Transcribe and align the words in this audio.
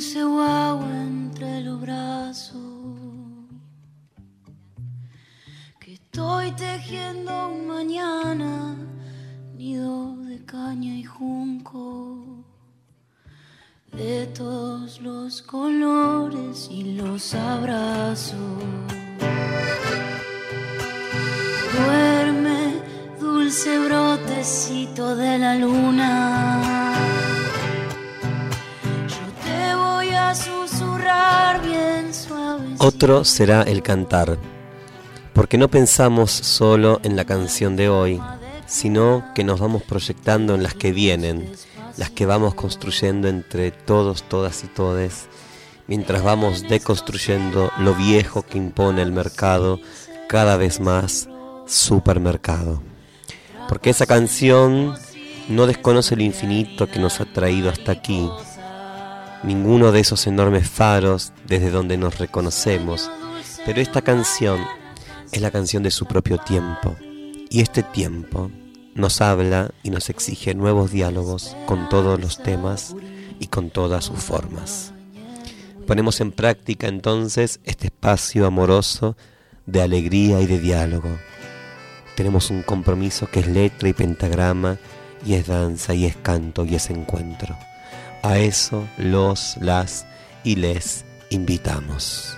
dulce 0.00 0.24
guagua 0.24 1.02
entre 1.02 1.60
los 1.60 1.78
brazos. 1.78 2.56
Que 5.78 5.92
estoy 5.92 6.52
tejiendo 6.52 7.48
un 7.48 7.66
mañana, 7.66 8.76
nido 9.58 10.16
de 10.24 10.42
caña 10.46 10.94
y 10.96 11.04
junco. 11.04 12.24
De 13.92 14.26
todos 14.28 15.02
los 15.02 15.42
colores 15.42 16.68
y 16.70 16.94
los 16.94 17.34
abrazos. 17.34 18.38
Duerme, 21.76 22.72
dulce 23.20 23.78
brotecito 23.78 25.14
de 25.14 25.38
la 25.38 25.56
luna. 25.56 25.89
Otro 32.82 33.26
será 33.26 33.60
el 33.60 33.82
cantar, 33.82 34.38
porque 35.34 35.58
no 35.58 35.68
pensamos 35.68 36.30
solo 36.30 36.98
en 37.02 37.14
la 37.14 37.26
canción 37.26 37.76
de 37.76 37.90
hoy, 37.90 38.18
sino 38.64 39.22
que 39.34 39.44
nos 39.44 39.60
vamos 39.60 39.82
proyectando 39.82 40.54
en 40.54 40.62
las 40.62 40.72
que 40.72 40.90
vienen, 40.90 41.52
las 41.98 42.08
que 42.08 42.24
vamos 42.24 42.54
construyendo 42.54 43.28
entre 43.28 43.70
todos, 43.70 44.22
todas 44.22 44.64
y 44.64 44.68
todes, 44.68 45.26
mientras 45.88 46.22
vamos 46.22 46.62
deconstruyendo 46.70 47.70
lo 47.80 47.94
viejo 47.94 48.46
que 48.46 48.56
impone 48.56 49.02
el 49.02 49.12
mercado 49.12 49.78
cada 50.26 50.56
vez 50.56 50.80
más 50.80 51.28
supermercado. 51.66 52.82
Porque 53.68 53.90
esa 53.90 54.06
canción 54.06 54.94
no 55.50 55.66
desconoce 55.66 56.14
el 56.14 56.22
infinito 56.22 56.86
que 56.86 56.98
nos 56.98 57.20
ha 57.20 57.26
traído 57.26 57.68
hasta 57.68 57.92
aquí, 57.92 58.26
ninguno 59.42 59.92
de 59.92 60.00
esos 60.00 60.26
enormes 60.26 60.68
faros 60.68 61.32
desde 61.46 61.70
donde 61.70 61.96
nos 61.96 62.18
reconocemos, 62.18 63.10
pero 63.64 63.80
esta 63.80 64.02
canción 64.02 64.60
es 65.32 65.40
la 65.40 65.50
canción 65.50 65.82
de 65.82 65.90
su 65.90 66.06
propio 66.06 66.38
tiempo. 66.38 66.96
Y 67.48 67.60
este 67.62 67.82
tiempo 67.82 68.50
nos 68.94 69.20
habla 69.20 69.70
y 69.82 69.90
nos 69.90 70.08
exige 70.10 70.54
nuevos 70.54 70.90
diálogos 70.90 71.56
con 71.66 71.88
todos 71.88 72.20
los 72.20 72.42
temas 72.42 72.94
y 73.38 73.46
con 73.46 73.70
todas 73.70 74.04
sus 74.04 74.20
formas. 74.20 74.92
Ponemos 75.86 76.20
en 76.20 76.30
práctica 76.30 76.86
entonces 76.86 77.60
este 77.64 77.86
espacio 77.86 78.46
amoroso 78.46 79.16
de 79.66 79.82
alegría 79.82 80.40
y 80.40 80.46
de 80.46 80.60
diálogo. 80.60 81.08
Tenemos 82.16 82.50
un 82.50 82.62
compromiso 82.62 83.28
que 83.30 83.40
es 83.40 83.48
letra 83.48 83.88
y 83.88 83.92
pentagrama, 83.92 84.78
y 85.24 85.34
es 85.34 85.46
danza, 85.46 85.94
y 85.94 86.06
es 86.06 86.16
canto, 86.16 86.64
y 86.64 86.74
es 86.74 86.90
encuentro. 86.90 87.56
A 88.22 88.38
eso 88.38 88.86
los, 88.98 89.56
las 89.60 90.06
y 90.44 90.56
les 90.56 91.04
invitamos. 91.30 92.36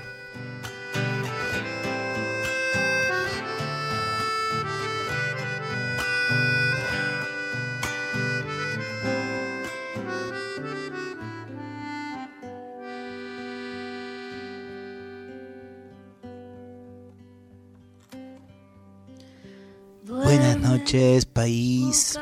Buenas 20.04 20.58
noches, 20.58 21.26
país, 21.26 22.18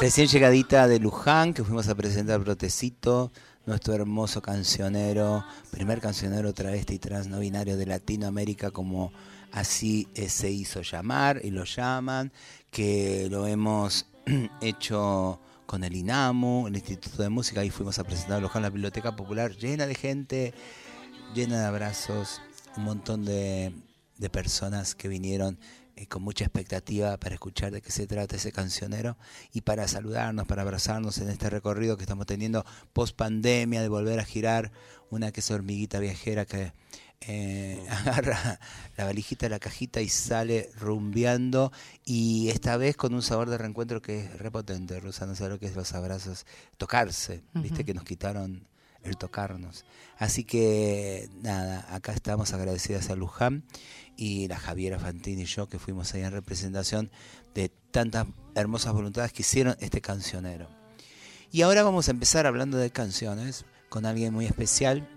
Recién 0.00 0.26
llegadita 0.26 0.86
de 0.86 0.98
Luján, 0.98 1.54
que 1.54 1.64
fuimos 1.64 1.88
a 1.88 1.94
presentar 1.94 2.40
Brotecito, 2.40 3.32
nuestro 3.64 3.94
hermoso 3.94 4.42
cancionero, 4.42 5.44
primer 5.70 6.00
cancionero 6.00 6.52
travesti 6.52 6.94
y 6.94 6.98
trans 6.98 7.28
no 7.28 7.38
binario 7.38 7.76
de 7.76 7.86
Latinoamérica, 7.86 8.70
como 8.72 9.12
así 9.54 10.08
eh, 10.16 10.28
se 10.28 10.50
hizo 10.50 10.82
llamar 10.82 11.40
y 11.44 11.50
lo 11.50 11.62
llaman, 11.64 12.32
que 12.72 13.28
lo 13.30 13.46
hemos 13.46 14.06
hecho 14.60 15.40
con 15.64 15.84
el 15.84 15.94
INAMU, 15.94 16.66
el 16.66 16.74
Instituto 16.74 17.22
de 17.22 17.28
Música, 17.28 17.60
ahí 17.60 17.70
fuimos 17.70 18.00
a 18.00 18.04
presentar 18.04 18.38
a 18.38 18.40
Luján, 18.40 18.62
la 18.62 18.70
Biblioteca 18.70 19.14
Popular, 19.14 19.56
llena 19.56 19.86
de 19.86 19.94
gente, 19.94 20.54
llena 21.36 21.60
de 21.60 21.66
abrazos, 21.66 22.42
un 22.76 22.82
montón 22.82 23.24
de, 23.24 23.72
de 24.18 24.28
personas 24.28 24.96
que 24.96 25.06
vinieron 25.06 25.56
eh, 25.94 26.08
con 26.08 26.24
mucha 26.24 26.44
expectativa 26.44 27.16
para 27.18 27.34
escuchar 27.34 27.70
de 27.70 27.80
qué 27.80 27.92
se 27.92 28.08
trata 28.08 28.34
ese 28.34 28.50
cancionero 28.50 29.16
y 29.52 29.60
para 29.60 29.86
saludarnos, 29.86 30.48
para 30.48 30.62
abrazarnos 30.62 31.18
en 31.18 31.28
este 31.28 31.48
recorrido 31.48 31.96
que 31.96 32.02
estamos 32.02 32.26
teniendo 32.26 32.66
post 32.92 33.14
pandemia, 33.14 33.82
de 33.82 33.88
volver 33.88 34.18
a 34.18 34.24
girar 34.24 34.72
una 35.10 35.30
que 35.30 35.38
es 35.38 35.50
hormiguita 35.52 36.00
viajera 36.00 36.44
que 36.44 36.72
eh, 37.20 37.84
agarra 37.90 38.58
la 38.96 39.04
valijita, 39.04 39.48
la 39.48 39.58
cajita 39.58 40.00
y 40.00 40.08
sale 40.08 40.70
rumbeando. 40.78 41.72
Y 42.04 42.48
esta 42.50 42.76
vez 42.76 42.96
con 42.96 43.14
un 43.14 43.22
sabor 43.22 43.50
de 43.50 43.58
reencuentro 43.58 44.02
que 44.02 44.20
es 44.20 44.38
repotente, 44.38 45.00
Rosa, 45.00 45.26
no 45.26 45.34
sé 45.34 45.48
lo 45.48 45.58
que 45.58 45.66
es 45.66 45.76
los 45.76 45.92
abrazos, 45.94 46.46
tocarse, 46.76 47.42
viste 47.54 47.84
que 47.84 47.94
nos 47.94 48.04
quitaron 48.04 48.66
el 49.04 49.16
tocarnos. 49.16 49.84
Así 50.18 50.44
que 50.44 51.28
nada, 51.42 51.86
acá 51.94 52.12
estamos 52.12 52.52
agradecidas 52.52 53.10
a 53.10 53.16
Luján 53.16 53.64
y 54.16 54.48
la 54.48 54.58
Javiera 54.58 54.98
Fantini 54.98 55.42
y 55.42 55.46
yo 55.46 55.68
que 55.68 55.78
fuimos 55.78 56.14
ahí 56.14 56.22
en 56.22 56.32
representación 56.32 57.10
de 57.54 57.70
tantas 57.90 58.26
hermosas 58.54 58.92
voluntades 58.92 59.32
que 59.32 59.42
hicieron 59.42 59.76
este 59.80 60.00
cancionero. 60.00 60.68
Y 61.52 61.62
ahora 61.62 61.82
vamos 61.82 62.08
a 62.08 62.10
empezar 62.10 62.46
hablando 62.46 62.78
de 62.78 62.90
canciones 62.90 63.64
con 63.88 64.06
alguien 64.06 64.32
muy 64.32 64.46
especial 64.46 65.08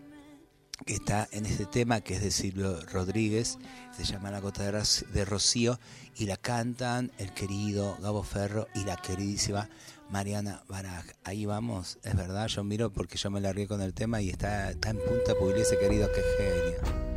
que 0.86 0.94
está 0.94 1.28
en 1.32 1.46
este 1.46 1.66
tema, 1.66 2.02
que 2.02 2.16
es 2.16 2.22
de 2.22 2.32
Silvio 2.32 2.80
Rodríguez, 2.92 3.58
se 3.96 4.04
llama 4.04 4.32
La 4.32 4.40
Gota 4.40 4.64
de, 4.64 5.26
Rocío, 5.26 5.80
y 6.16 6.26
la 6.26 6.38
cantan 6.38 7.12
el 7.18 7.34
querido 7.34 7.98
Gabo 8.02 8.24
Ferro 8.24 8.68
y 8.76 8.84
la 8.84 8.96
queridísima 8.98 9.70
Mariana 10.10 10.64
Baraj. 10.68 11.06
Ahí 11.24 11.46
vamos, 11.46 12.00
es 12.04 12.16
verdad, 12.16 12.48
yo 12.48 12.64
miro 12.64 12.92
porque 12.92 13.18
yo 13.18 13.30
me 13.30 13.42
largué 13.42 13.68
con 13.68 13.82
el 13.82 13.94
tema 13.94 14.22
y 14.22 14.30
está, 14.30 14.72
está 14.72 14.90
en 14.90 14.98
punta 14.98 15.34
ese 15.58 15.78
querido, 15.78 16.08
que 16.12 16.22
genio. 16.38 17.17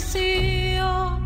Rocío 0.00 1.20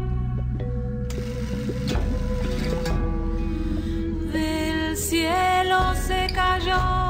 del 4.33 4.97
cielo 4.97 5.95
se 5.95 6.27
cayó 6.35 7.04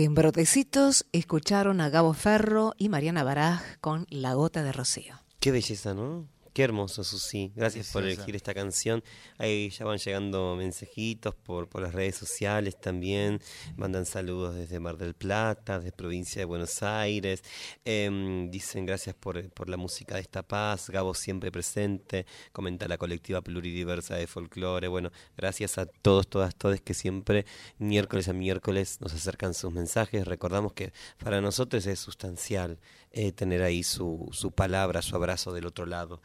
En 0.00 0.14
Brotecitos 0.14 1.06
escucharon 1.10 1.80
a 1.80 1.90
Gabo 1.90 2.14
Ferro 2.14 2.72
y 2.78 2.88
Mariana 2.88 3.24
Baraj 3.24 3.78
con 3.80 4.06
La 4.10 4.32
Gota 4.34 4.62
de 4.62 4.70
Rocío. 4.70 5.16
Qué 5.40 5.50
belleza, 5.50 5.92
¿no? 5.92 6.28
Qué 6.58 6.64
hermoso, 6.64 7.04
Susi. 7.04 7.52
Gracias 7.54 7.92
por 7.92 8.02
elegir 8.02 8.34
esta 8.34 8.52
canción. 8.52 9.04
Ahí 9.38 9.70
ya 9.70 9.84
van 9.84 9.98
llegando 9.98 10.56
mensajitos 10.56 11.36
por, 11.36 11.68
por 11.68 11.82
las 11.82 11.94
redes 11.94 12.16
sociales 12.16 12.80
también. 12.80 13.40
Mandan 13.76 14.04
saludos 14.04 14.56
desde 14.56 14.80
Mar 14.80 14.96
del 14.96 15.14
Plata, 15.14 15.78
desde 15.78 15.92
provincia 15.92 16.40
de 16.40 16.46
Buenos 16.46 16.82
Aires. 16.82 17.44
Em, 17.84 18.50
dicen 18.50 18.86
gracias 18.86 19.14
por, 19.14 19.48
por, 19.50 19.70
la 19.70 19.76
música 19.76 20.16
de 20.16 20.22
esta 20.22 20.42
paz. 20.42 20.90
Gabo 20.90 21.14
siempre 21.14 21.52
presente. 21.52 22.26
Comenta 22.50 22.88
la 22.88 22.98
colectiva 22.98 23.40
pluridiversa 23.40 24.16
de 24.16 24.26
folclore. 24.26 24.88
Bueno, 24.88 25.12
gracias 25.36 25.78
a 25.78 25.86
todos, 25.86 26.26
todas, 26.26 26.56
todos 26.56 26.80
que 26.80 26.92
siempre 26.92 27.46
miércoles 27.78 28.26
a 28.26 28.32
miércoles 28.32 29.00
nos 29.00 29.14
acercan 29.14 29.54
sus 29.54 29.72
mensajes. 29.72 30.26
Recordamos 30.26 30.72
que 30.72 30.92
para 31.22 31.40
nosotros 31.40 31.86
es 31.86 32.00
sustancial 32.00 32.80
eh, 33.12 33.30
tener 33.30 33.62
ahí 33.62 33.84
su, 33.84 34.28
su 34.32 34.50
palabra, 34.50 35.02
su 35.02 35.14
abrazo 35.14 35.52
del 35.52 35.64
otro 35.64 35.86
lado. 35.86 36.20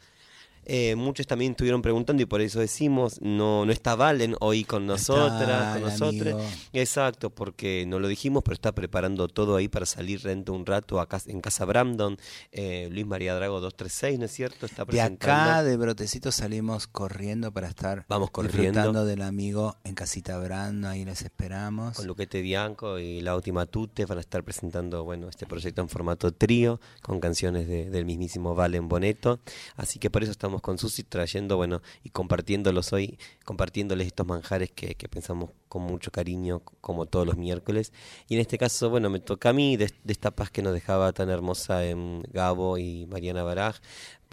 Eh, 0.66 0.94
muchos 0.96 1.26
también 1.26 1.52
estuvieron 1.52 1.82
preguntando 1.82 2.22
y 2.22 2.26
por 2.26 2.40
eso 2.40 2.60
decimos, 2.60 3.20
no, 3.20 3.64
no 3.66 3.72
está 3.72 3.94
Valen 3.94 4.36
hoy 4.40 4.64
con 4.64 4.86
nosotras, 4.86 5.74
con 5.74 5.82
nosotros. 5.82 6.42
Exacto, 6.72 7.30
porque 7.30 7.84
no 7.86 7.98
lo 7.98 8.08
dijimos, 8.08 8.42
pero 8.44 8.54
está 8.54 8.72
preparando 8.72 9.28
todo 9.28 9.56
ahí 9.56 9.68
para 9.68 9.86
salir 9.86 10.22
dentro 10.22 10.54
un 10.54 10.66
rato 10.66 11.00
acá, 11.00 11.20
en 11.26 11.40
Casa 11.40 11.64
Brandon. 11.64 12.16
Eh, 12.52 12.88
Luis 12.90 13.06
María 13.06 13.34
Drago 13.34 13.60
236, 13.60 14.18
¿no 14.18 14.24
es 14.26 14.32
cierto? 14.32 14.66
Está 14.66 14.84
presentando. 14.84 15.26
De 15.26 15.32
acá, 15.32 15.62
de 15.62 15.76
Brotecito, 15.76 16.32
salimos 16.32 16.86
corriendo 16.86 17.52
para 17.52 17.68
estar 17.68 18.04
Vamos 18.08 18.30
corriendo. 18.30 18.62
disfrutando 18.62 19.04
del 19.04 19.22
amigo 19.22 19.76
en 19.84 19.94
Casita 19.94 20.38
Brandon, 20.38 20.90
ahí 20.90 21.04
les 21.04 21.22
esperamos. 21.22 21.96
Con 21.96 22.06
Luquete 22.06 22.40
Bianco 22.40 22.98
y 22.98 23.20
la 23.20 23.34
última 23.36 23.66
Tute 23.66 24.04
van 24.06 24.18
a 24.18 24.20
estar 24.20 24.42
presentando 24.42 25.04
bueno 25.04 25.28
este 25.28 25.46
proyecto 25.46 25.82
en 25.82 25.88
formato 25.88 26.32
trío, 26.32 26.80
con 27.02 27.20
canciones 27.20 27.68
del 27.68 28.04
mismísimo 28.04 28.54
Valen 28.54 28.88
Boneto. 28.88 29.40
Así 29.76 29.98
que 29.98 30.10
por 30.10 30.22
eso 30.22 30.32
estamos 30.32 30.53
con 30.62 30.78
Susi 30.78 31.02
trayendo, 31.04 31.56
bueno, 31.56 31.82
y 32.02 32.10
compartiéndolos 32.10 32.92
hoy, 32.92 33.18
compartiéndoles 33.44 34.06
estos 34.06 34.26
manjares 34.26 34.70
que, 34.70 34.94
pensamos 35.08 35.50
con 35.68 35.82
mucho 35.82 36.10
cariño, 36.10 36.60
como 36.80 37.06
todos 37.06 37.26
los 37.26 37.36
miércoles. 37.36 37.92
Y 38.28 38.34
en 38.34 38.40
este 38.40 38.58
caso, 38.58 38.90
bueno, 38.90 39.10
me 39.10 39.20
toca 39.20 39.50
a 39.50 39.52
mí, 39.52 39.76
de, 39.76 39.92
esta 40.06 40.30
paz 40.30 40.50
que 40.50 40.62
nos 40.62 40.72
dejaba 40.72 41.12
tan 41.12 41.30
hermosa 41.30 41.84
en 41.84 42.22
Gabo 42.32 42.78
y 42.78 43.06
Mariana 43.06 43.42
Baraj, 43.42 43.80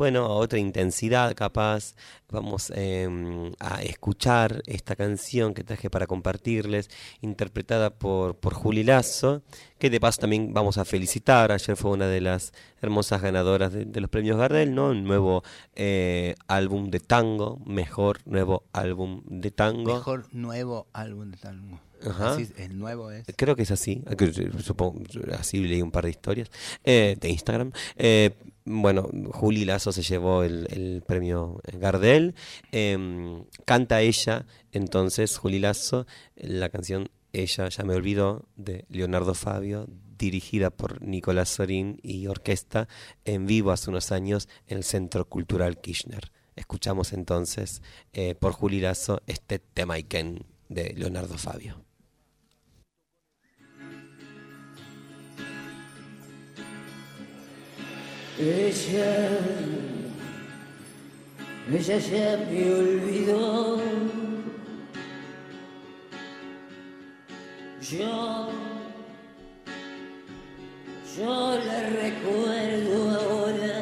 bueno, 0.02 0.26
a 0.26 0.30
otra 0.30 0.58
intensidad 0.58 1.36
capaz, 1.36 1.94
vamos 2.28 2.72
em, 2.76 3.52
a 3.60 3.84
escuchar 3.84 4.64
esta 4.66 4.96
canción 4.96 5.54
que 5.54 5.64
traje 5.64 5.92
para 5.92 6.08
compartirles, 6.08 6.90
interpretada 7.22 7.92
por, 7.92 8.36
por 8.36 8.56
Juli 8.56 8.84
Lazo, 8.84 9.44
que 9.78 9.92
de 9.92 10.00
paso 10.00 10.22
también 10.22 10.56
vamos 10.56 10.80
a 10.80 10.86
felicitar, 10.86 11.52
ayer 11.52 11.78
fue 11.78 11.92
una 11.92 12.08
de 12.08 12.20
las 12.20 12.52
hermosas 12.82 13.22
ganadoras 13.22 13.74
de, 13.74 14.02
los 14.02 14.10
premios 14.10 14.40
Gardel, 14.40 14.74
¿no? 14.74 14.90
Un 14.90 15.04
nuevo 15.04 15.44
eh, 15.76 16.34
álbum 16.48 16.90
de 16.90 17.00
tango, 17.00 17.62
mejor 17.64 18.22
nuevo 18.26 18.64
álbum 18.74 19.22
de 19.28 19.52
tango. 19.52 19.94
Mejor 19.94 20.26
nuevo 20.34 20.88
álbum 20.94 21.30
de 21.30 21.38
tango. 21.38 21.80
Ajá. 22.06 22.38
el 22.58 22.78
nuevo 22.78 23.12
es. 23.12 23.26
Creo 23.36 23.56
que 23.56 23.64
es 23.64 23.72
así. 23.72 24.04
Supongo, 24.64 25.02
así 25.38 25.60
leí 25.60 25.82
un 25.82 25.92
par 25.92 26.06
de 26.06 26.12
historias 26.12 26.50
eh, 26.84 27.18
de 27.20 27.30
Instagram. 27.30 27.72
Eh, 27.96 28.32
bueno, 28.66 29.10
Juli 29.32 29.66
Lazo 29.66 29.92
se 29.92 30.04
llevó 30.04 30.44
el, 30.44 31.04
premio 31.06 31.62
Gardel. 31.74 32.36
Em, 32.72 33.44
canta 33.66 34.02
ella, 34.02 34.46
entonces, 34.72 35.38
Juli 35.38 35.60
Lazo, 35.60 36.06
la 36.36 36.70
canción 36.70 37.10
Ella 37.34 37.70
ya 37.70 37.84
me 37.84 37.96
olvidó 37.96 38.46
de 38.58 38.86
Leonardo 38.90 39.34
Fabio, 39.34 39.88
dirigida 40.18 40.70
por 40.70 41.02
Nicolás 41.02 41.50
Sorín 41.50 42.00
y 42.04 42.28
orquesta 42.28 42.88
en 43.26 43.48
vivo 43.48 43.72
hace 43.72 43.90
unos 43.90 44.12
años 44.12 44.48
en 44.68 44.78
el 44.78 44.84
Centro 44.84 45.28
Cultural 45.28 45.80
Kirchner. 45.80 46.32
Escuchamos 46.56 47.14
entonces 47.14 47.82
eh, 48.14 48.36
por 48.36 48.52
Juli 48.52 48.82
Lazo 48.82 49.22
este 49.26 49.60
tema 49.60 49.96
Iken 49.96 50.46
de 50.70 50.94
Leonardo 50.94 51.38
Fabio. 51.38 51.84
Ella, 58.44 59.38
ella 61.72 61.98
ya 62.00 62.38
me 62.50 62.74
olvidó. 62.74 63.78
Yo, 67.82 68.50
yo 71.16 71.56
la 71.68 71.90
recuerdo 71.90 73.10
ahora. 73.12 73.78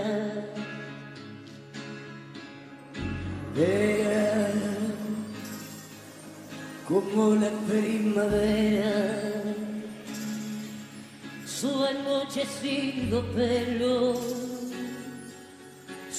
Era 3.55 4.51
como 6.85 7.35
la 7.35 7.49
primavera 7.65 9.29
su 11.59 11.83
anochecido 11.83 13.21
pelo, 13.33 14.48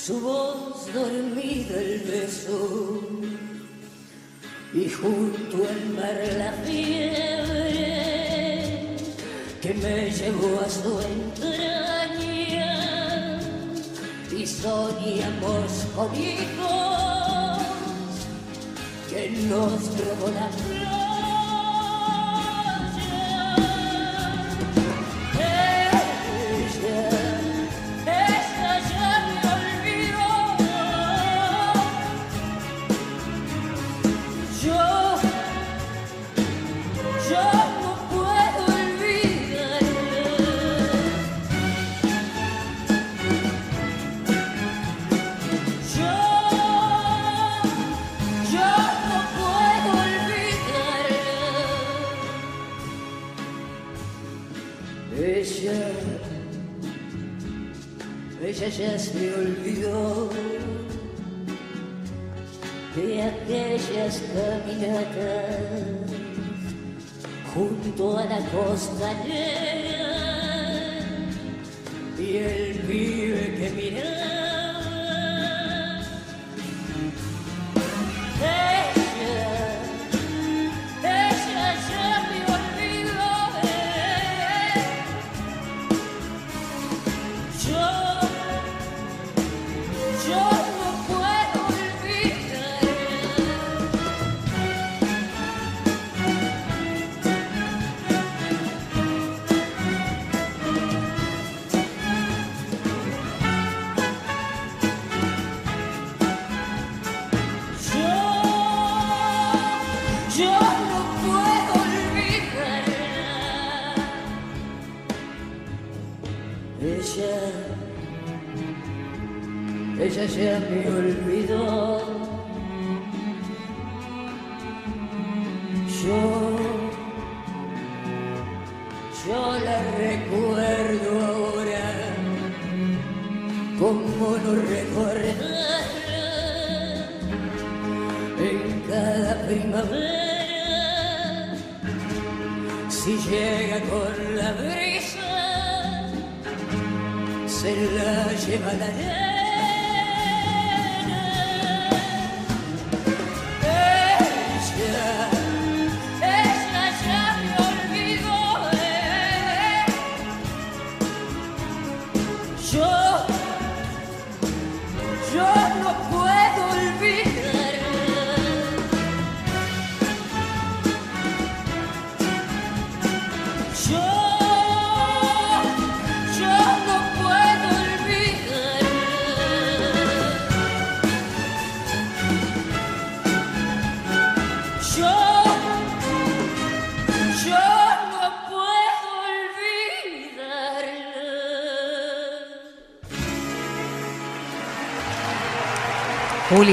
su 0.07 0.19
voz 0.21 0.93
dormida 0.95 1.79
el 1.79 2.01
beso, 2.01 3.01
y 4.73 4.89
junto 4.89 5.57
al 5.69 5.91
mar 5.91 6.19
la 6.39 6.53
fiebre 6.65 7.77
que 9.61 9.75
me 9.75 10.11
llevó 10.11 10.61
a 10.61 10.71
su 10.71 11.01
entraña, 11.01 12.71
y 14.35 14.47
soñamos 14.47 15.71
con 15.95 16.15
hijos 16.15 17.59
que 19.11 19.31
nos 19.49 19.81
robó 19.99 20.29
la 20.35 20.49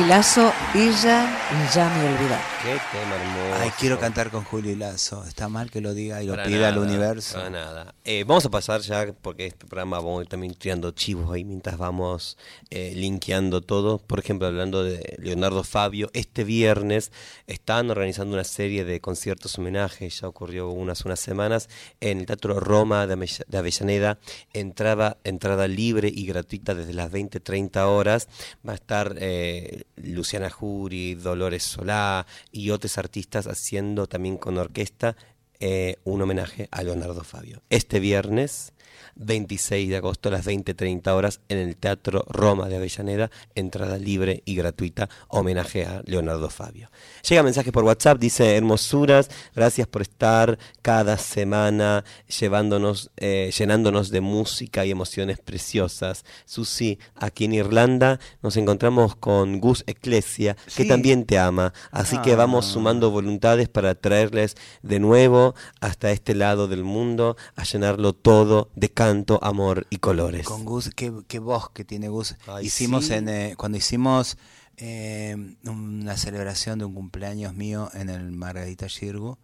Lazo, 0.08 0.54
ella 0.74 1.37
ya 1.74 1.90
me 1.90 2.06
olvidó. 2.14 2.36
Qué 2.62 2.78
tema 2.92 3.16
hermoso. 3.16 3.62
Ay, 3.62 3.72
quiero 3.80 3.98
cantar 4.00 4.32
con 4.32 4.44
Juli 4.44 4.76
Lazo. 4.76 5.24
Está 5.26 5.48
mal 5.48 5.72
que 5.72 5.80
lo 5.80 5.94
diga 5.94 6.22
y 6.22 6.28
lo 6.28 6.36
pida 6.44 6.68
al 6.68 6.78
universo. 6.78 7.38
Para 7.38 7.50
nada. 7.50 7.96
Eh, 8.04 8.26
vamos 8.28 8.46
a 8.46 8.50
pasar 8.50 8.82
ya, 8.82 9.14
porque 9.22 9.48
este 9.48 9.66
programa 9.66 9.98
vamos 9.98 10.20
a 10.20 10.24
ir 10.24 10.30
también 10.30 10.54
tirando 10.56 10.92
chivos 10.92 11.34
ahí 11.34 11.46
mientras 11.46 11.78
vamos 11.78 12.38
eh, 12.70 12.92
linkeando 12.96 13.62
todo. 13.62 13.98
Por 13.98 14.20
ejemplo, 14.20 14.48
hablando 14.48 14.84
de 14.84 15.16
Leonardo 15.20 15.64
Fabio, 15.64 16.10
este 16.14 16.44
viernes 16.44 17.14
están 17.48 17.90
organizando 17.92 18.34
una 18.34 18.44
serie 18.44 18.84
de 18.84 19.00
conciertos 19.00 19.58
homenajes, 19.58 20.20
ya 20.20 20.28
ocurrió 20.28 20.70
unas 20.70 21.06
unas 21.06 21.22
semanas, 21.22 21.70
en 22.02 22.20
el 22.20 22.26
Teatro 22.26 22.60
Roma 22.60 23.08
de, 23.08 23.58
Avellaneda. 23.58 24.20
Entrada, 24.52 25.18
entrada 25.24 25.68
libre 25.70 26.12
y 26.14 26.26
gratuita 26.26 26.76
desde 26.76 26.94
las 26.94 27.10
20-30 27.10 27.86
horas. 27.86 28.28
Va 28.68 28.74
a 28.74 28.76
estar... 28.76 29.16
Eh, 29.18 29.84
Luciana 29.98 30.50
Jury, 30.50 31.16
Dolores 31.16 31.37
Solá 31.60 32.26
y 32.52 32.72
otros 32.72 32.98
artistas 32.98 33.48
haciendo 33.48 34.08
también 34.08 34.38
con 34.38 34.58
orquesta 34.58 35.16
eh, 35.60 35.98
un 36.04 36.22
homenaje 36.22 36.68
a 36.72 36.84
Leonardo 36.84 37.24
Fabio. 37.24 37.64
Este 37.70 38.00
viernes 38.00 38.74
26 39.20 39.90
de 39.90 39.98
agosto 39.98 40.30
a 40.30 40.32
las 40.32 40.46
20.30 40.46 41.08
horas 41.10 41.42
en 41.50 41.58
el 41.58 41.76
Teatro 41.76 42.26
Roma 42.30 42.68
de 42.68 42.78
Avellaneda, 42.78 43.30
entrada 43.56 43.98
libre 43.98 44.44
y 44.46 44.56
gratuita, 44.56 45.10
homenaje 45.28 45.86
a 45.86 46.02
Leonardo 46.06 46.50
Fabio. 46.50 46.90
Llega 47.28 47.44
mensaje 47.44 47.72
por 47.72 47.84
WhatsApp, 47.84 48.20
dice 48.20 48.56
hermosuras, 48.56 49.30
gracias 49.56 49.88
por 49.88 50.02
estar 50.02 50.58
cada 50.82 51.18
semana 51.18 52.04
llevándonos, 52.40 53.12
eh, 53.18 53.52
llenándonos 53.58 54.10
de 54.10 54.22
música 54.22 54.86
y 54.86 54.92
emociones 54.92 55.40
preciosas. 55.40 56.24
Susi, 56.46 57.00
aquí 57.16 57.46
en 57.46 57.54
Irlanda 57.54 58.20
nos 58.42 58.58
encontramos 58.58 59.16
con 59.16 59.60
Gus 59.60 59.84
Ecclesia, 59.88 60.56
que 60.76 60.86
también 60.86 61.26
te 61.26 61.38
ama, 61.38 61.74
así 61.92 62.18
que 62.20 62.36
vamos 62.36 62.66
Ah. 62.68 62.74
sumando 62.74 63.12
voluntades 63.12 63.68
para 63.70 63.96
traerles 63.96 64.56
de 64.82 65.00
nuevo 65.00 65.56
hasta 65.82 66.12
este 66.12 66.36
lado 66.36 66.68
del 66.68 66.84
mundo 66.84 67.36
a 67.56 67.64
llenarlo 67.64 68.14
todo 68.14 68.70
de 68.76 68.90
canto, 68.90 69.07
amor 69.42 69.88
y 69.90 69.98
colores. 69.98 70.46
Con 70.46 70.66
Gus, 70.66 70.90
qué, 70.96 71.14
qué 71.28 71.40
voz 71.40 71.70
que 71.72 71.84
tiene 71.86 72.10
Gus. 72.10 72.36
Ay, 72.48 72.68
hicimos 72.68 73.06
sí. 73.06 73.14
en, 73.14 73.30
eh, 73.30 73.56
cuando 73.58 73.78
hicimos 73.78 74.38
eh, 74.78 75.36
una 75.66 76.18
celebración 76.18 76.80
de 76.80 76.86
un 76.86 76.94
cumpleaños 76.94 77.54
mío 77.54 77.90
en 77.94 78.10
el 78.10 78.32
Margarita 78.32 78.88
Shirgu, 78.88 79.38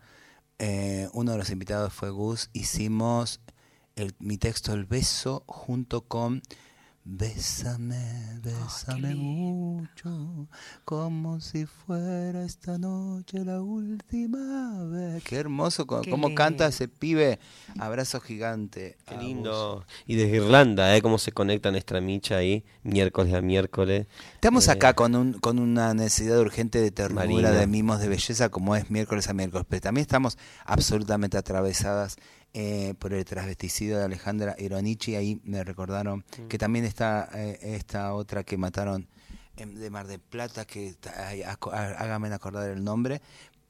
eh, 0.60 1.10
uno 1.14 1.32
de 1.34 1.38
los 1.38 1.50
invitados 1.50 1.94
fue 1.94 2.10
Gus. 2.10 2.50
Hicimos 2.54 3.42
el, 3.96 4.16
mi 4.20 4.38
texto 4.38 4.74
El 4.74 4.86
beso 4.86 5.44
junto 5.48 6.02
con 6.02 6.42
Bésame, 7.06 8.40
bésame 8.42 9.14
mucho, 9.14 10.48
como 10.86 11.42
si 11.42 11.66
fuera 11.66 12.46
esta 12.46 12.78
noche 12.78 13.44
la 13.44 13.62
última 13.62 14.86
vez. 14.86 15.22
Qué 15.26 15.36
hermoso, 15.36 15.86
Qué 16.02 16.10
cómo 16.10 16.34
canta 16.34 16.66
ese 16.68 16.88
pibe. 16.88 17.40
Abrazo 17.78 18.22
gigante. 18.22 18.96
Qué 19.06 19.18
lindo. 19.18 19.86
Y 20.08 20.16
desde 20.16 20.38
Irlanda, 20.38 20.96
¿eh? 20.96 21.02
Cómo 21.02 21.18
se 21.18 21.34
conecta 21.34 21.72
nuestra 21.72 22.00
micha 22.00 22.38
ahí, 22.38 22.64
miércoles 22.84 23.34
a 23.34 23.42
miércoles. 23.42 24.08
Estamos 24.36 24.70
Eh, 24.70 24.72
acá 24.72 24.94
con, 24.94 25.16
un, 25.16 25.34
con 25.34 25.60
una 25.60 25.94
necesidad 25.94 26.40
urgente 26.40 26.80
de 26.80 26.92
ternura, 26.92 27.26
Marina. 27.26 27.52
de 27.52 27.68
mimos, 27.68 28.00
de 28.00 28.08
belleza, 28.08 28.48
como 28.48 28.78
es 28.78 28.90
miércoles 28.90 29.28
a 29.28 29.34
miércoles, 29.34 29.66
pero 29.70 29.82
también 29.82 30.04
estamos 30.04 30.38
absolutamente 30.66 31.38
atravesadas 31.38 32.16
eh, 32.54 32.94
por 33.00 33.14
el 33.14 33.26
transvesticidio 33.26 33.98
de 33.98 34.06
Alejandra 34.06 34.56
Ironichi. 34.58 35.16
Ahí 35.16 35.40
me 35.44 35.64
recordaron 35.64 36.24
Mm. 36.38 36.48
que 36.48 36.58
también 36.58 36.86
está 36.86 37.30
eh, 37.34 37.60
esta 37.76 38.14
otra 38.14 38.44
que 38.44 38.58
mataron 38.58 39.08
em, 39.58 39.74
de 39.76 39.90
Mar 39.90 40.08
del 40.08 40.20
Plata, 40.20 40.66
que 40.66 40.96
ay, 41.18 41.44
hágame 41.44 42.28
acordar 42.34 42.70
el 42.70 42.84
nombre, 42.84 43.22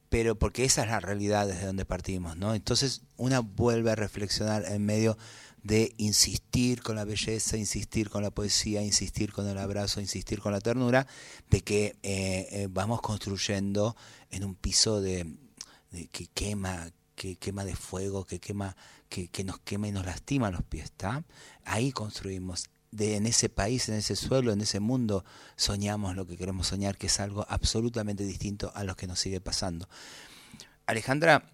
pero 0.08 0.34
porque 0.38 0.64
esa 0.64 0.82
es 0.82 0.88
la 0.88 1.00
realidad 1.00 1.46
desde 1.46 1.66
donde 1.66 1.84
partimos, 1.84 2.36
¿no? 2.36 2.54
Entonces 2.54 3.02
una 3.16 3.40
vuelve 3.40 3.90
a 3.90 3.94
reflexionar 3.94 4.64
en 4.66 4.84
medio 4.84 5.16
de 5.62 5.94
insistir 5.96 6.82
con 6.82 6.96
la 6.96 7.04
belleza, 7.06 7.56
insistir 7.56 8.10
con 8.10 8.22
la 8.22 8.30
poesía, 8.30 8.82
insistir 8.82 9.32
con 9.32 9.48
el 9.48 9.56
abrazo, 9.56 10.00
insistir 10.00 10.40
con 10.40 10.52
la 10.52 10.60
ternura, 10.60 11.06
de 11.48 11.62
que 11.62 11.96
eh, 12.02 12.46
eh, 12.50 12.68
vamos 12.70 13.00
construyendo 13.00 13.96
en 14.30 14.44
un 14.44 14.54
piso 14.54 15.00
de, 15.00 15.24
de 15.90 16.06
que 16.08 16.26
quema, 16.34 16.90
que 17.14 17.36
quema 17.36 17.64
de 17.64 17.76
fuego, 17.76 18.24
que 18.24 18.40
quema, 18.40 18.76
que, 19.08 19.28
que 19.28 19.44
nos 19.44 19.58
quema 19.60 19.88
y 19.88 19.92
nos 19.92 20.04
lastima 20.06 20.50
los 20.50 20.62
pies, 20.62 20.84
¿está? 20.86 21.24
Ahí 21.64 21.92
construimos. 21.92 22.64
De, 22.90 23.16
en 23.16 23.26
ese 23.26 23.48
país, 23.48 23.88
en 23.88 23.96
ese 23.96 24.14
suelo, 24.14 24.52
en 24.52 24.60
ese 24.60 24.78
mundo, 24.78 25.24
soñamos 25.56 26.14
lo 26.14 26.28
que 26.28 26.36
queremos 26.36 26.68
soñar, 26.68 26.96
que 26.96 27.08
es 27.08 27.18
algo 27.18 27.44
absolutamente 27.48 28.24
distinto 28.24 28.70
a 28.76 28.84
lo 28.84 28.94
que 28.94 29.08
nos 29.08 29.18
sigue 29.18 29.40
pasando. 29.40 29.88
Alejandra 30.86 31.50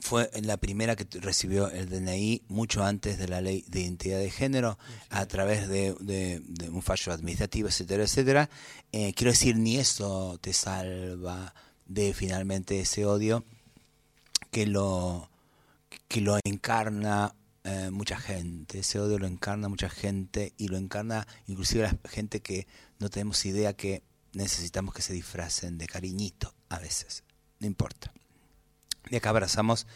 fue 0.00 0.30
la 0.42 0.56
primera 0.56 0.96
que 0.96 1.06
recibió 1.20 1.70
el 1.70 1.88
DNI 1.88 2.42
mucho 2.48 2.82
antes 2.84 3.18
de 3.18 3.28
la 3.28 3.40
ley 3.40 3.64
de 3.68 3.82
identidad 3.82 4.18
de 4.18 4.30
género, 4.30 4.78
a 5.10 5.26
través 5.26 5.68
de, 5.68 5.94
de- 6.00 6.40
de 6.44 6.68
un 6.70 6.82
fallo 6.82 7.12
administrativo, 7.12 7.68
etcétera, 7.68 8.02
etcétera. 8.04 8.50
Eh, 8.92 9.12
quiero 9.14 9.30
decir, 9.30 9.56
ni 9.56 9.76
eso 9.78 10.38
te 10.40 10.52
salva 10.52 11.54
de 11.86 12.14
finalmente 12.14 12.80
ese 12.80 13.06
odio 13.06 13.44
que 14.58 14.66
lo, 14.66 15.30
que 16.08 16.20
lo 16.20 16.36
encarna 16.42 17.32
eh, 17.62 17.90
mucha 17.92 18.18
gente. 18.18 18.80
Ese 18.80 18.98
odio 18.98 19.20
lo 19.20 19.28
encarna 19.28 19.68
mucha 19.68 19.88
gente 19.88 20.52
y 20.56 20.66
lo 20.66 20.76
encarna 20.76 21.28
inclusive 21.46 21.84
la 21.84 22.10
gente 22.10 22.40
que 22.40 22.66
no 22.98 23.08
tenemos 23.08 23.46
idea 23.46 23.74
que 23.74 24.02
necesitamos 24.32 24.94
que 24.94 25.02
se 25.02 25.12
disfracen 25.12 25.78
de 25.78 25.86
cariñito 25.86 26.56
a 26.70 26.80
veces. 26.80 27.22
No 27.60 27.68
importa. 27.68 28.12
De 29.08 29.18
acá 29.18 29.30
abrazamos 29.30 29.86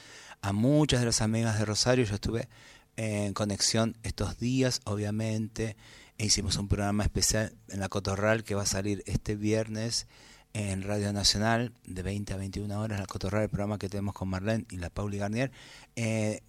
a 0.42 0.52
muchas 0.52 1.00
de 1.00 1.06
las 1.06 1.22
amigas 1.22 1.58
de 1.58 1.64
Rosario. 1.64 2.04
Yo 2.04 2.14
estuve 2.14 2.48
en 2.94 3.34
conexión 3.34 3.96
estos 4.04 4.38
días, 4.38 4.80
obviamente. 4.84 5.76
E 6.18 6.26
hicimos 6.26 6.56
un 6.56 6.68
programa 6.68 7.02
especial 7.02 7.52
en 7.66 7.80
la 7.80 7.88
Cotorral 7.88 8.44
que 8.44 8.54
va 8.54 8.62
a 8.62 8.66
salir 8.66 9.02
este 9.06 9.34
viernes 9.34 10.06
en 10.54 10.82
Radio 10.82 11.12
Nacional 11.12 11.72
de 11.84 12.02
20 12.02 12.34
a 12.34 12.36
21 12.36 12.80
horas. 12.80 13.00
La 13.00 13.06
Cotorral, 13.06 13.42
el 13.42 13.48
programa 13.48 13.78
que 13.78 13.88
tenemos 13.88 14.14
con 14.14 14.28
Marlene 14.28 14.66
y 14.70 14.76
la 14.76 14.90
Pauli 14.90 15.18
Garnier, 15.18 15.50
eh, 15.96 16.42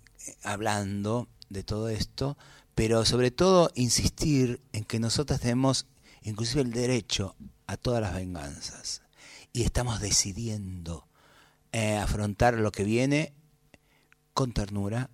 hablando 0.44 1.28
de 1.50 1.64
todo 1.64 1.90
esto, 1.90 2.38
pero 2.76 3.06
sobre 3.06 3.32
todo 3.32 3.72
insistir 3.76 4.62
en 4.74 4.84
que 4.84 5.00
nosotras 5.00 5.40
tenemos 5.40 5.86
inclusive 6.24 6.62
el 6.62 6.72
derecho 6.72 7.36
a 7.68 7.78
todas 7.78 8.02
las 8.02 8.14
venganzas. 8.14 9.02
Y 9.52 9.64
estamos 9.64 10.00
decidiendo 10.00 11.08
eh, 11.72 11.98
afrontar 11.98 12.56
lo 12.56 12.72
que 12.72 12.84
viene 12.84 13.34
con 14.34 14.52
ternura, 14.52 15.10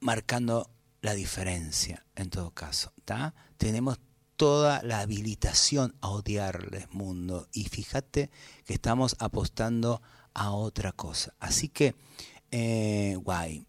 marcando 0.00 0.70
la 1.00 1.14
diferencia 1.14 2.04
en 2.14 2.30
todo 2.30 2.52
caso. 2.52 2.92
¿tá? 3.04 3.34
Tenemos 3.56 3.98
toda 4.42 4.82
la 4.82 4.98
habilitación 4.98 5.94
a 6.00 6.08
odiarles 6.08 6.92
mundo. 6.92 7.46
Y 7.52 7.66
fíjate 7.66 8.28
que 8.64 8.74
estamos 8.74 9.14
apostando 9.20 10.02
a 10.34 10.50
otra 10.50 10.90
cosa. 10.90 11.32
Así 11.38 11.68
que, 11.68 11.94
eh, 12.50 13.16
guay, 13.22 13.64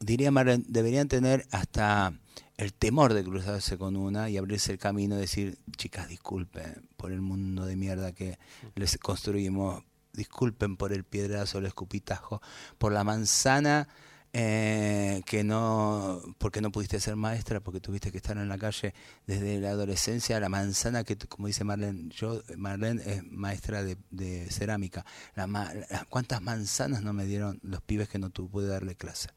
diría 0.00 0.30
Marlene, 0.30 0.66
deberían 0.68 1.08
tener 1.08 1.46
hasta 1.50 2.12
el 2.58 2.74
temor 2.74 3.14
de 3.14 3.24
cruzarse 3.24 3.78
con 3.78 3.96
una 3.96 4.28
y 4.28 4.36
abrirse 4.36 4.70
el 4.70 4.78
camino 4.78 5.16
y 5.16 5.20
decir, 5.20 5.56
chicas, 5.78 6.08
disculpen 6.08 6.86
por 6.98 7.10
el 7.10 7.22
mundo 7.22 7.64
de 7.64 7.76
mierda 7.76 8.12
que 8.12 8.38
les 8.74 8.98
construimos, 8.98 9.82
disculpen 10.12 10.76
por 10.76 10.92
el 10.92 11.04
piedrazo, 11.04 11.56
el 11.56 11.64
escupitajo, 11.64 12.42
por 12.76 12.92
la 12.92 13.02
manzana 13.02 13.88
eh, 14.32 15.22
que 15.26 15.42
no, 15.44 16.20
porque 16.38 16.60
no 16.60 16.70
pudiste 16.70 17.00
ser 17.00 17.16
maestra, 17.16 17.60
porque 17.60 17.80
tuviste 17.80 18.10
que 18.12 18.18
estar 18.18 18.36
en 18.36 18.48
la 18.48 18.58
calle 18.58 18.94
desde 19.26 19.58
la 19.60 19.70
adolescencia, 19.70 20.38
la 20.40 20.48
manzana 20.48 21.04
que, 21.04 21.16
como 21.16 21.46
dice 21.46 21.64
Marlene, 21.64 22.08
yo, 22.10 22.42
Marlene 22.56 23.02
es 23.06 23.24
maestra 23.24 23.82
de, 23.82 24.46
cerámica, 24.50 25.04
la, 25.34 25.46
la- 25.46 26.06
¿cuántas 26.08 26.42
manzanas 26.42 27.02
no 27.02 27.12
me 27.12 27.24
dieron 27.26 27.58
los 27.62 27.80
pibes 27.82 28.08
que 28.08 28.18
no 28.18 28.30
tu- 28.30 28.48
pude 28.50 28.68
darle 28.68 28.94
clase? 28.96 29.28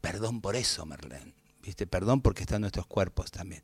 Perdón 0.00 0.40
por 0.40 0.56
eso, 0.56 0.86
Marlene. 0.86 1.34
¿Viste? 1.62 1.86
Perdón 1.86 2.22
porque 2.22 2.40
está 2.42 2.54
en 2.56 2.62
nuestros 2.62 2.86
cuerpos 2.86 3.30
también. 3.30 3.62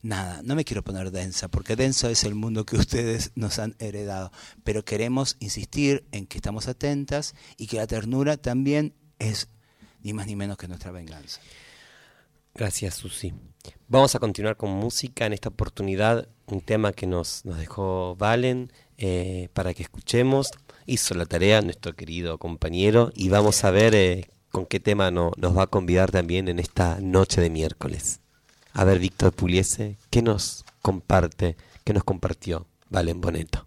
Nada, 0.00 0.40
no 0.42 0.54
me 0.54 0.64
quiero 0.64 0.82
poner 0.82 1.10
densa, 1.10 1.48
porque 1.48 1.76
denso 1.76 2.08
es 2.08 2.24
el 2.24 2.34
mundo 2.34 2.64
que 2.64 2.76
ustedes 2.78 3.32
nos 3.34 3.58
han 3.58 3.76
heredado. 3.80 4.32
Pero 4.64 4.82
queremos 4.86 5.36
insistir 5.40 6.06
en 6.10 6.26
que 6.26 6.38
estamos 6.38 6.68
atentas 6.68 7.34
y 7.58 7.66
que 7.66 7.76
la 7.76 7.86
ternura 7.86 8.38
también 8.38 8.94
es 9.18 9.48
ni 10.04 10.12
más 10.12 10.26
ni 10.28 10.36
menos 10.36 10.56
que 10.56 10.68
nuestra 10.68 10.92
venganza. 10.92 11.40
Gracias, 12.54 12.94
Susi. 12.94 13.32
Vamos 13.88 14.14
a 14.14 14.20
continuar 14.20 14.56
con 14.56 14.70
música. 14.70 15.26
En 15.26 15.32
esta 15.32 15.48
oportunidad, 15.48 16.28
un 16.46 16.60
tema 16.60 16.92
que 16.92 17.06
nos, 17.08 17.42
dejó 17.42 18.14
Valen 18.16 18.70
eh, 18.96 19.48
para 19.54 19.74
que 19.74 19.82
escuchemos. 19.82 20.50
Hizo 20.86 21.14
la 21.14 21.26
tarea 21.26 21.62
nuestro 21.62 21.94
querido 21.94 22.38
compañero 22.38 23.10
y 23.16 23.28
vamos 23.28 23.64
a 23.64 23.70
ver 23.72 23.94
eh, 23.94 24.30
con 24.50 24.66
qué 24.66 24.78
tema 24.78 25.10
no- 25.10 25.32
nos 25.36 25.56
va 25.56 25.64
a 25.64 25.66
convidar 25.66 26.12
también 26.12 26.46
en 26.48 26.60
esta 26.60 27.00
noche 27.00 27.40
de 27.40 27.50
miércoles. 27.50 28.20
A 28.72 28.84
ver, 28.84 28.98
Víctor 28.98 29.32
Puliese, 29.32 29.96
¿qué 30.10 30.20
nos 30.22 30.64
comparte, 30.82 31.56
qué 31.84 31.92
nos 31.92 32.04
compartió 32.04 32.66
Valen 32.90 33.20
Boneto? 33.20 33.66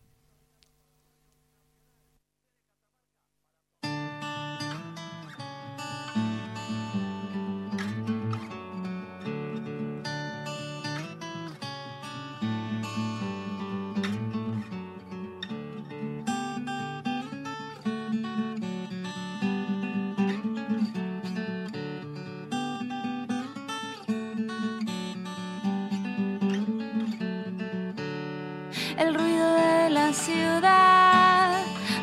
El 28.97 29.13
ruido 29.13 29.53
de 29.53 29.89
la 29.91 30.11
ciudad 30.11 31.53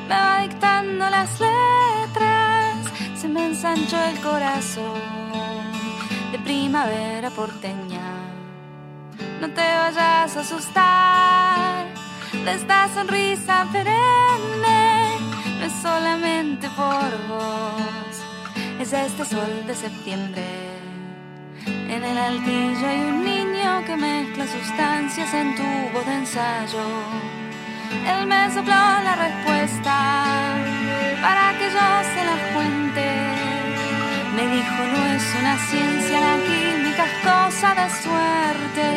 me 0.08 0.14
va 0.14 0.40
dictando 0.42 1.10
las 1.10 1.40
letras, 1.40 2.76
se 3.16 3.28
me 3.28 3.46
ensanchó 3.46 3.96
el 4.04 4.20
corazón. 4.20 5.14
de 6.30 6.38
primavera 6.38 7.30
porteña. 7.30 8.06
No 9.40 9.48
te 9.48 9.60
vayas 9.60 10.36
a 10.36 10.40
asustar 10.40 11.86
de 12.44 12.52
esta 12.52 12.88
sonrisa 12.94 13.66
perenne, 13.72 15.18
no 15.58 15.64
es 15.66 15.72
solamente 15.82 16.68
por 16.70 17.10
vos, 17.28 18.14
es 18.80 18.92
este 18.92 19.24
sol 19.24 19.66
de 19.66 19.74
septiembre. 19.74 20.44
En 21.66 22.02
el 22.04 22.18
altillo 22.18 22.86
hay 22.86 23.00
un 23.00 23.23
que 23.86 23.96
mezcla 23.96 24.46
sustancias 24.46 25.34
en 25.34 25.54
tubo 25.54 26.00
de 26.06 26.14
ensayo. 26.14 26.86
Él 28.12 28.26
me 28.26 28.50
sopló 28.52 28.84
la 29.08 29.14
respuesta 29.16 30.56
para 31.22 31.52
que 31.58 31.66
yo 31.76 31.86
se 32.14 32.22
la 32.30 32.36
cuente. 32.54 33.06
Me 34.36 34.44
dijo, 34.56 34.80
no 34.92 35.00
es 35.16 35.24
una 35.40 35.56
ciencia, 35.70 36.20
la 36.20 36.36
química 36.48 37.04
es 37.04 37.16
cosa 37.28 37.74
de 37.80 37.86
suerte. 38.02 38.88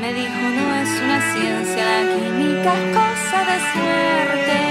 Me 0.00 0.14
dijo, 0.14 0.42
no 0.58 0.74
es 0.82 0.90
una 1.02 1.20
ciencia, 1.34 1.84
la 1.92 2.00
química 2.14 2.70
es 2.74 2.96
cosa 2.96 3.38
de 3.50 3.56
suerte. 3.72 4.67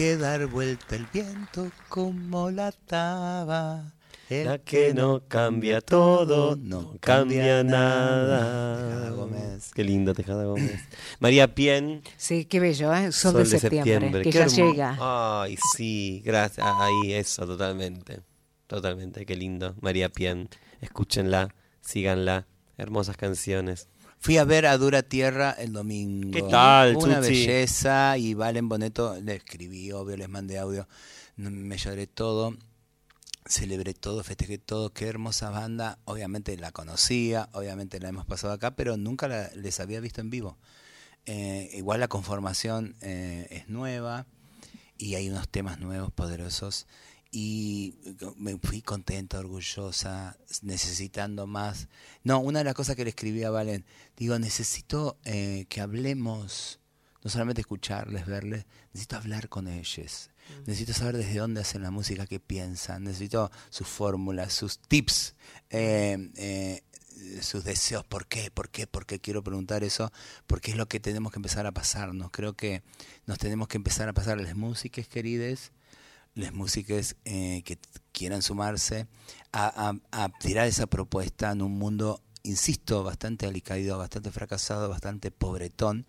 Que 0.00 0.16
dar 0.16 0.46
vuelta 0.46 0.96
el 0.96 1.04
viento 1.12 1.70
como 1.90 2.50
la 2.50 2.72
taba. 2.72 3.92
El 4.30 4.46
La 4.46 4.56
que 4.56 4.94
no 4.94 5.28
cambia 5.28 5.82
todo, 5.82 6.56
no 6.56 6.96
cambia 7.00 7.62
nada. 7.62 8.78
Tejada 8.88 9.10
Gómez. 9.10 9.70
Qué 9.74 9.84
lindo, 9.84 10.14
Tejada 10.14 10.46
Gómez. 10.46 10.80
María 11.20 11.54
Pien, 11.54 12.02
Sí, 12.16 12.46
qué 12.46 12.60
bello, 12.60 12.94
¿eh? 12.94 13.12
Sol, 13.12 13.34
de, 13.34 13.44
septiembre, 13.44 14.22
que 14.22 14.30
Qué 14.30 14.38
ya 14.38 14.46
llega. 14.46 14.96
Ay, 14.98 15.58
sí, 15.76 16.22
gracias. 16.24 16.66
Ah, 16.66 16.86
Ahí, 16.86 17.12
eso, 17.12 17.44
totalmente. 17.44 18.20
Totalmente, 18.68 19.26
qué 19.26 19.36
lindo. 19.36 19.74
María 19.82 20.08
Pien, 20.08 20.48
escúchenla, 20.80 21.54
síganla. 21.82 22.46
Hermosas 22.78 23.18
canciones. 23.18 23.90
Fui 24.22 24.36
a 24.36 24.44
ver 24.44 24.66
a 24.66 24.76
Dura 24.76 25.02
Tierra 25.02 25.52
el 25.58 25.72
domingo. 25.72 26.30
¿Qué 26.30 26.42
tal, 26.42 26.94
Una 26.96 27.20
belleza 27.20 28.18
y 28.18 28.34
Valen 28.34 28.68
Boneto, 28.68 29.18
le 29.20 29.36
escribí, 29.36 29.90
obvio, 29.92 30.16
les 30.18 30.28
mandé 30.28 30.58
audio, 30.58 30.86
me 31.36 31.78
lloré 31.78 32.06
todo, 32.06 32.54
celebré 33.46 33.94
todo, 33.94 34.22
festejé 34.22 34.58
todo, 34.58 34.92
qué 34.92 35.06
hermosa 35.06 35.48
banda, 35.48 35.98
obviamente 36.04 36.54
la 36.58 36.70
conocía, 36.70 37.48
obviamente 37.52 37.98
la 37.98 38.10
hemos 38.10 38.26
pasado 38.26 38.52
acá, 38.52 38.72
pero 38.76 38.98
nunca 38.98 39.26
la- 39.26 39.50
les 39.54 39.80
había 39.80 40.00
visto 40.00 40.20
en 40.20 40.28
vivo. 40.28 40.58
Eh, 41.24 41.70
igual 41.74 42.00
la 42.00 42.08
conformación 42.08 42.96
eh, 43.00 43.46
es 43.50 43.68
nueva 43.70 44.26
y 44.98 45.14
hay 45.14 45.30
unos 45.30 45.48
temas 45.48 45.78
nuevos, 45.80 46.12
poderosos. 46.12 46.86
Y 47.32 47.94
me 48.36 48.58
fui 48.58 48.82
contenta, 48.82 49.38
orgullosa, 49.38 50.36
necesitando 50.62 51.46
más. 51.46 51.88
No, 52.24 52.40
una 52.40 52.60
de 52.60 52.64
las 52.64 52.74
cosas 52.74 52.96
que 52.96 53.04
le 53.04 53.10
escribí 53.10 53.44
a 53.44 53.50
Valen, 53.50 53.84
digo, 54.16 54.38
necesito 54.38 55.16
eh, 55.24 55.66
que 55.68 55.80
hablemos, 55.80 56.80
no 57.22 57.30
solamente 57.30 57.60
escucharles, 57.60 58.26
verles, 58.26 58.66
necesito 58.92 59.16
hablar 59.16 59.48
con 59.48 59.68
ellos. 59.68 60.30
Necesito 60.66 60.92
saber 60.92 61.16
desde 61.16 61.38
dónde 61.38 61.60
hacen 61.60 61.82
la 61.82 61.90
música, 61.90 62.26
qué 62.26 62.40
piensan, 62.40 63.04
necesito 63.04 63.50
sus 63.70 63.86
fórmulas, 63.86 64.52
sus 64.52 64.78
tips, 64.78 65.34
eh, 65.70 66.30
eh, 66.36 66.82
sus 67.42 67.64
deseos, 67.64 68.04
¿por 68.04 68.26
qué? 68.26 68.50
¿Por 68.50 68.70
qué? 68.70 68.86
¿Por 68.86 69.06
qué 69.06 69.20
quiero 69.20 69.42
preguntar 69.42 69.84
eso? 69.84 70.12
Porque 70.46 70.72
es 70.72 70.76
lo 70.76 70.88
que 70.88 71.00
tenemos 71.00 71.32
que 71.32 71.38
empezar 71.38 71.66
a 71.66 71.72
pasarnos. 71.72 72.30
Creo 72.30 72.54
que 72.54 72.82
nos 73.26 73.38
tenemos 73.38 73.68
que 73.68 73.76
empezar 73.76 74.08
a 74.08 74.12
pasar 74.12 74.38
a 74.38 74.42
las 74.42 74.56
músicas 74.56 75.06
queridas, 75.08 75.72
las 76.34 76.52
músicas 76.52 77.16
eh, 77.24 77.62
que 77.64 77.78
quieran 78.12 78.42
sumarse 78.42 79.06
a, 79.52 79.94
tirar 80.40 80.66
esa 80.66 80.86
propuesta 80.86 81.50
en 81.52 81.62
un 81.62 81.72
mundo, 81.78 82.22
insisto, 82.42 83.02
bastante 83.02 83.46
alicaído, 83.46 83.98
bastante 83.98 84.30
fracasado, 84.30 84.88
bastante 84.88 85.30
pobretón. 85.30 86.06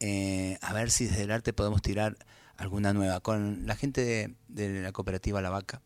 eh, 0.00 0.58
a 0.60 0.72
ver 0.72 0.90
si 0.90 1.06
desde 1.06 1.22
el 1.22 1.30
arte 1.30 1.52
podemos 1.52 1.82
tirar 1.82 2.16
alguna 2.56 2.92
nueva. 2.92 3.20
Con 3.20 3.66
la 3.66 3.76
gente 3.76 4.36
de, 4.48 4.82
la 4.82 4.92
cooperativa 4.92 5.40
La 5.40 5.50
Vaca 5.50 5.82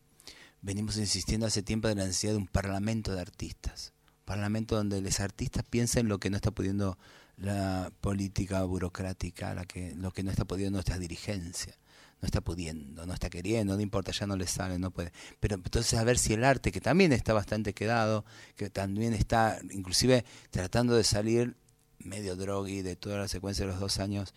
venimos 0.61 0.97
insistiendo 0.97 1.47
hace 1.47 1.63
tiempo 1.63 1.87
de 1.87 1.95
la 1.95 2.05
necesidad 2.05 2.33
de 2.33 2.37
un 2.37 2.47
parlamento 2.47 3.13
de 3.13 3.21
artistas. 3.21 3.93
Parlamento 4.25 4.75
donde 4.75 5.01
los 5.01 5.19
artistas 5.19 5.63
piensen 5.69 6.07
lo 6.07 6.19
que 6.19 6.29
no 6.29 6.37
está 6.37 6.51
pudiendo 6.51 6.97
la 7.37 7.91
política 8.01 8.63
burocrática, 8.63 9.53
la 9.53 9.65
que, 9.65 9.95
lo 9.95 10.11
que 10.11 10.23
no 10.23 10.31
está 10.31 10.45
pudiendo 10.45 10.77
nuestra 10.77 10.99
dirigencia. 10.99 11.75
No 12.21 12.27
está 12.27 12.41
pudiendo, 12.41 13.05
no 13.05 13.13
está 13.13 13.29
queriendo, 13.29 13.75
no 13.75 13.81
importa, 13.81 14.11
ya 14.11 14.27
no 14.27 14.35
le 14.35 14.47
sale, 14.47 14.77
no 14.77 14.91
puede. 14.91 15.11
Pero 15.39 15.55
entonces 15.55 15.99
a 15.99 16.03
ver 16.03 16.17
si 16.17 16.33
el 16.33 16.43
arte, 16.43 16.71
que 16.71 16.81
también 16.81 17.13
está 17.13 17.33
bastante 17.33 17.73
quedado, 17.73 18.25
que 18.55 18.69
también 18.69 19.13
está 19.13 19.59
inclusive 19.71 20.23
tratando 20.51 20.95
de 20.95 21.03
salir 21.03 21.55
medio 21.99 22.35
drogui 22.35 22.81
de 22.81 22.95
toda 22.95 23.17
la 23.17 23.27
secuencia 23.27 23.65
de 23.65 23.71
los 23.71 23.79
dos 23.79 23.99
años 23.99 24.33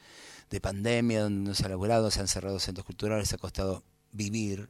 de 0.50 0.60
pandemia, 0.60 1.22
donde 1.22 1.48
no 1.48 1.54
se 1.54 1.64
ha 1.66 1.68
laburado, 1.68 2.10
se 2.10 2.20
han 2.20 2.28
cerrado 2.28 2.58
centros 2.58 2.84
culturales, 2.84 3.28
se 3.28 3.36
ha 3.36 3.38
costado 3.38 3.84
vivir, 4.12 4.68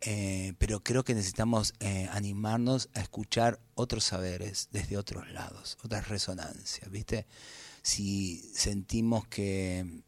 eh, 0.00 0.54
pero 0.58 0.80
creo 0.80 1.04
que 1.04 1.14
necesitamos 1.14 1.74
eh, 1.80 2.08
animarnos 2.12 2.88
a 2.94 3.00
escuchar 3.00 3.60
otros 3.74 4.04
saberes 4.04 4.68
desde 4.70 4.96
otros 4.96 5.30
lados, 5.32 5.76
otras 5.82 6.08
resonancias, 6.08 6.88
¿viste? 6.90 7.26
Si 7.82 8.50
sentimos 8.54 9.26
que 9.26 10.02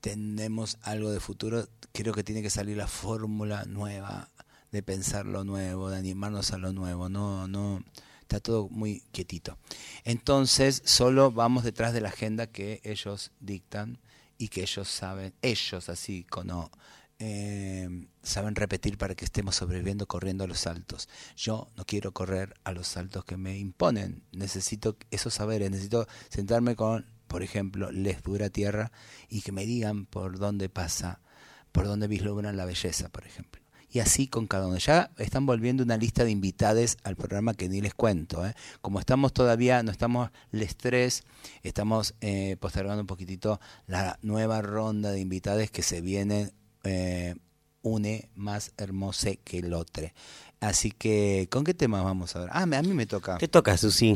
tenemos 0.00 0.78
algo 0.82 1.10
de 1.10 1.20
futuro, 1.20 1.68
creo 1.92 2.14
que 2.14 2.24
tiene 2.24 2.42
que 2.42 2.50
salir 2.50 2.76
la 2.76 2.88
fórmula 2.88 3.64
nueva 3.64 4.30
de 4.72 4.82
pensar 4.82 5.26
lo 5.26 5.44
nuevo, 5.44 5.90
de 5.90 5.98
animarnos 5.98 6.52
a 6.52 6.58
lo 6.58 6.72
nuevo, 6.72 7.08
no, 7.08 7.48
no, 7.48 7.82
está 8.22 8.40
todo 8.40 8.68
muy 8.68 9.00
quietito. 9.12 9.58
Entonces, 10.04 10.82
solo 10.84 11.32
vamos 11.32 11.64
detrás 11.64 11.92
de 11.92 12.00
la 12.00 12.08
agenda 12.08 12.46
que 12.46 12.80
ellos 12.84 13.32
dictan 13.40 13.98
y 14.38 14.48
que 14.48 14.62
ellos 14.62 14.88
saben, 14.88 15.34
ellos 15.42 15.88
así 15.88 16.24
como 16.24 16.70
eh, 17.18 18.06
saben 18.22 18.54
repetir 18.54 18.96
para 18.96 19.14
que 19.14 19.26
estemos 19.26 19.56
sobreviviendo 19.56 20.06
corriendo 20.06 20.44
a 20.44 20.46
los 20.46 20.60
saltos. 20.60 21.08
Yo 21.36 21.68
no 21.76 21.84
quiero 21.84 22.12
correr 22.12 22.54
a 22.64 22.72
los 22.72 22.88
saltos 22.88 23.24
que 23.24 23.36
me 23.36 23.58
imponen, 23.58 24.22
necesito 24.32 24.96
esos 25.10 25.34
saberes, 25.34 25.70
necesito 25.70 26.06
sentarme 26.30 26.76
con, 26.76 27.04
por 27.30 27.44
ejemplo, 27.44 27.92
Les 27.92 28.24
Dura 28.24 28.50
Tierra 28.50 28.90
y 29.28 29.42
que 29.42 29.52
me 29.52 29.64
digan 29.64 30.04
por 30.04 30.40
dónde 30.40 30.68
pasa 30.68 31.20
por 31.70 31.86
donde 31.86 32.08
vislumbran 32.08 32.56
la 32.56 32.64
belleza, 32.64 33.08
por 33.08 33.24
ejemplo. 33.24 33.62
Y 33.88 34.00
así 34.00 34.26
con 34.26 34.48
cada 34.48 34.66
uno. 34.66 34.78
Ya 34.78 35.12
están 35.16 35.46
volviendo 35.46 35.84
una 35.84 35.96
lista 35.96 36.24
de 36.24 36.32
invitades 36.32 36.96
al 37.04 37.14
programa 37.14 37.54
que 37.54 37.68
ni 37.68 37.80
les 37.80 37.94
cuento. 37.94 38.44
¿eh? 38.44 38.54
Como 38.80 38.98
estamos 38.98 39.32
todavía, 39.32 39.80
no 39.84 39.92
estamos 39.92 40.30
les 40.50 40.76
tres, 40.76 41.22
estamos 41.62 42.16
eh, 42.20 42.56
postergando 42.58 43.02
un 43.02 43.06
poquitito 43.06 43.60
la 43.86 44.18
nueva 44.22 44.60
ronda 44.60 45.12
de 45.12 45.20
invitades 45.20 45.70
que 45.70 45.82
se 45.82 46.00
viene 46.00 46.50
eh, 46.82 47.36
une 47.82 48.28
más 48.34 48.72
hermosa 48.76 49.30
que 49.44 49.58
el 49.58 49.72
otro. 49.74 50.06
Así 50.60 50.90
que, 50.90 51.48
¿con 51.50 51.64
qué 51.64 51.72
tema 51.72 52.02
vamos 52.02 52.36
a 52.36 52.40
ver? 52.40 52.50
Ah, 52.52 52.66
me- 52.66 52.76
a 52.76 52.82
mí 52.82 52.92
me 52.92 53.06
toca. 53.06 53.38
Te 53.38 53.48
toca, 53.48 53.78
Susi. 53.78 54.14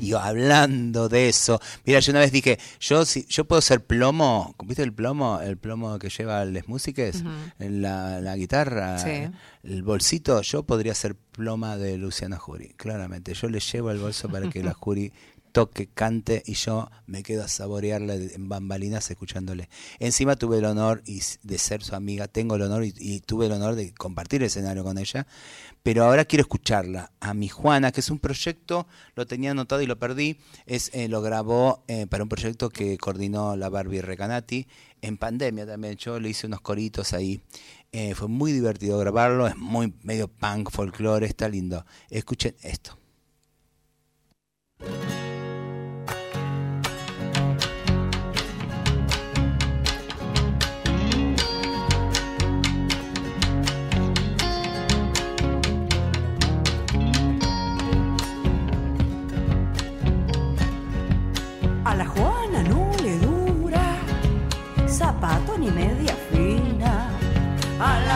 Y 0.00 0.14
hablando 0.14 1.10
de 1.10 1.28
eso, 1.28 1.60
mira, 1.84 2.00
yo 2.00 2.12
una 2.12 2.20
vez 2.20 2.32
dije, 2.32 2.58
yo 2.80 3.04
si 3.04 3.26
yo 3.28 3.44
puedo 3.44 3.60
ser 3.60 3.84
plomo, 3.84 4.54
¿viste 4.64 4.82
el 4.82 4.94
plomo? 4.94 5.40
El 5.42 5.58
plomo 5.58 5.98
que 5.98 6.08
lleva 6.08 6.46
las 6.46 6.66
músicas, 6.66 7.22
la, 7.58 8.22
la 8.22 8.36
guitarra, 8.36 8.98
Sí. 8.98 9.30
el 9.64 9.82
bolsito, 9.82 10.40
yo 10.40 10.62
podría 10.62 10.94
ser 10.94 11.14
ploma 11.14 11.76
de 11.76 11.98
Luciana 11.98 12.38
Jury, 12.38 12.72
claramente. 12.76 13.34
Yo 13.34 13.50
le 13.50 13.60
llevo 13.60 13.90
el 13.90 13.98
bolso 13.98 14.30
para 14.30 14.48
que 14.48 14.62
la 14.62 14.72
Jury 14.80 15.12
toque, 15.52 15.86
cante 15.86 16.42
y 16.46 16.54
yo 16.54 16.90
me 17.06 17.22
quedo 17.22 17.44
a 17.44 17.48
saborearla 17.48 18.14
en 18.14 18.48
bambalinas 18.48 19.10
escuchándole. 19.10 19.68
Encima 19.98 20.36
tuve 20.36 20.58
el 20.58 20.64
honor 20.64 21.02
de 21.04 21.58
ser 21.58 21.82
su 21.82 21.94
amiga, 21.94 22.26
tengo 22.26 22.56
el 22.56 22.62
honor 22.62 22.84
y, 22.84 22.94
y 22.98 23.20
tuve 23.20 23.46
el 23.46 23.52
honor 23.52 23.74
de 23.74 23.92
compartir 23.94 24.42
el 24.42 24.46
escenario 24.46 24.82
con 24.82 24.98
ella, 24.98 25.26
pero 25.82 26.04
ahora 26.04 26.24
quiero 26.24 26.42
escucharla 26.42 27.12
a 27.20 27.34
mi 27.34 27.48
Juana, 27.48 27.90
que 27.90 28.00
es 28.00 28.10
un 28.10 28.18
proyecto, 28.18 28.86
lo 29.14 29.26
tenía 29.26 29.50
anotado 29.50 29.82
y 29.82 29.86
lo 29.86 29.98
perdí, 29.98 30.38
es 30.64 30.90
eh, 30.94 31.08
lo 31.08 31.22
grabó 31.22 31.84
eh, 31.88 32.06
para 32.06 32.22
un 32.22 32.28
proyecto 32.28 32.70
que 32.70 32.96
coordinó 32.98 33.56
la 33.56 33.68
Barbie 33.68 34.00
Recanati 34.00 34.66
en 35.00 35.18
pandemia 35.18 35.66
también. 35.66 35.96
Yo 35.96 36.20
le 36.20 36.30
hice 36.30 36.46
unos 36.46 36.60
coritos 36.60 37.12
ahí. 37.12 37.40
Eh, 37.90 38.14
fue 38.14 38.28
muy 38.28 38.52
divertido 38.52 38.98
grabarlo, 38.98 39.46
es 39.46 39.56
muy 39.56 39.92
medio 40.02 40.28
punk, 40.28 40.70
folclore, 40.70 41.26
está 41.26 41.48
lindo. 41.48 41.84
Escuchen 42.08 42.54
esto. 42.62 42.98
Ni 65.58 65.70
media 65.70 66.14
fina. 66.30 66.92
A 67.78 67.90
la 68.06 68.11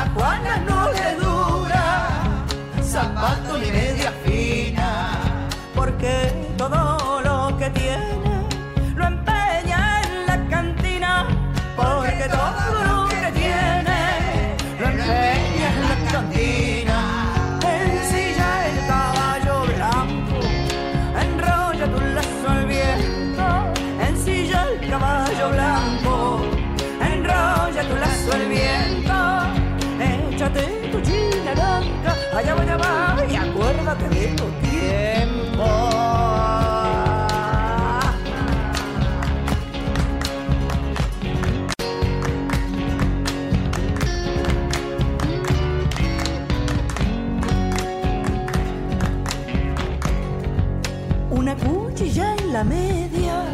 media, 52.68 53.44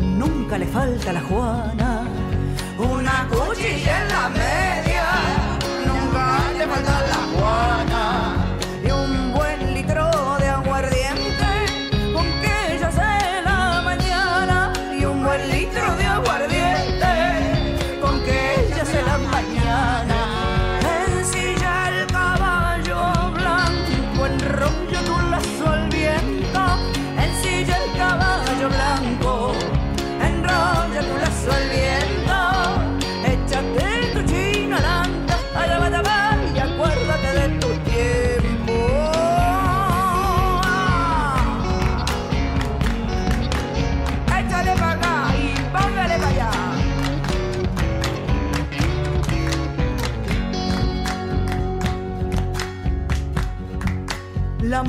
nunca 0.00 0.58
le 0.58 0.66
falta 0.66 1.12
la 1.12 1.20
Juana. 1.20 1.69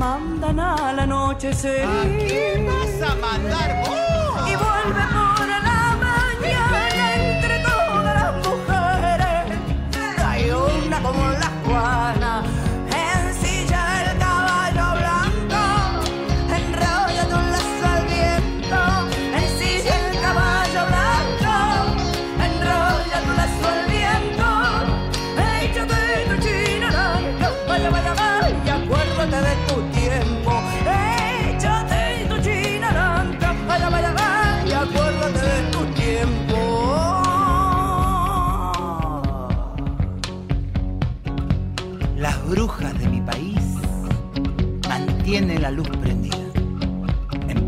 Mandan 0.02 0.58
al 0.58 0.98
anochecer. 0.98 1.86
vas 2.66 3.10
a 3.10 3.14
mandar 3.24 3.70
Y 4.50 4.56
vuelve 4.56 5.11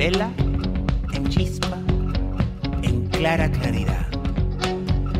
En 0.04 0.12
vela, 0.12 0.34
en 1.14 1.28
chispa, 1.30 1.78
en 2.82 3.06
clara 3.08 3.50
claridad. 3.50 4.06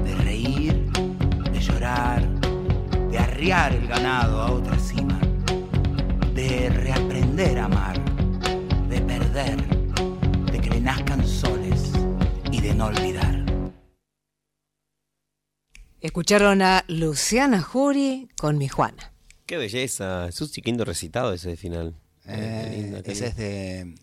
De 0.05 0.15
reír, 0.17 0.75
de 1.53 1.59
llorar, 1.59 2.23
de 3.11 3.17
arriar 3.17 3.73
el 3.73 3.89
ganado 3.89 4.43
a 4.43 4.53
otra 4.53 4.79
cima. 4.79 5.19
De 6.35 6.69
reaprender 6.69 7.61
a 7.61 7.65
amar, 7.65 7.99
de 8.91 9.01
perder, 9.01 9.57
de 10.53 10.61
que 10.61 10.69
le 10.69 10.81
nazcan 10.83 11.27
soles 11.27 11.91
y 12.53 12.61
de 12.61 12.75
no 12.75 12.89
olvidar. 12.89 13.43
Escucharon 16.03 16.61
a 16.61 16.85
Luciana 16.89 17.63
Jury 17.63 18.29
con 18.37 18.59
mi 18.59 18.69
Juana. 18.69 19.15
Qué 19.47 19.57
belleza. 19.57 20.31
Susi, 20.31 20.61
qué 20.61 20.73
lindo 20.73 20.85
recitado 20.85 21.33
ese 21.33 21.49
de 21.49 21.57
final. 21.57 21.95
Eh, 22.27 22.69
Qué 22.71 22.77
lindo, 22.77 23.03
qué 23.03 23.13
ese 23.13 23.29
es 23.29 23.37
de, 23.37 23.95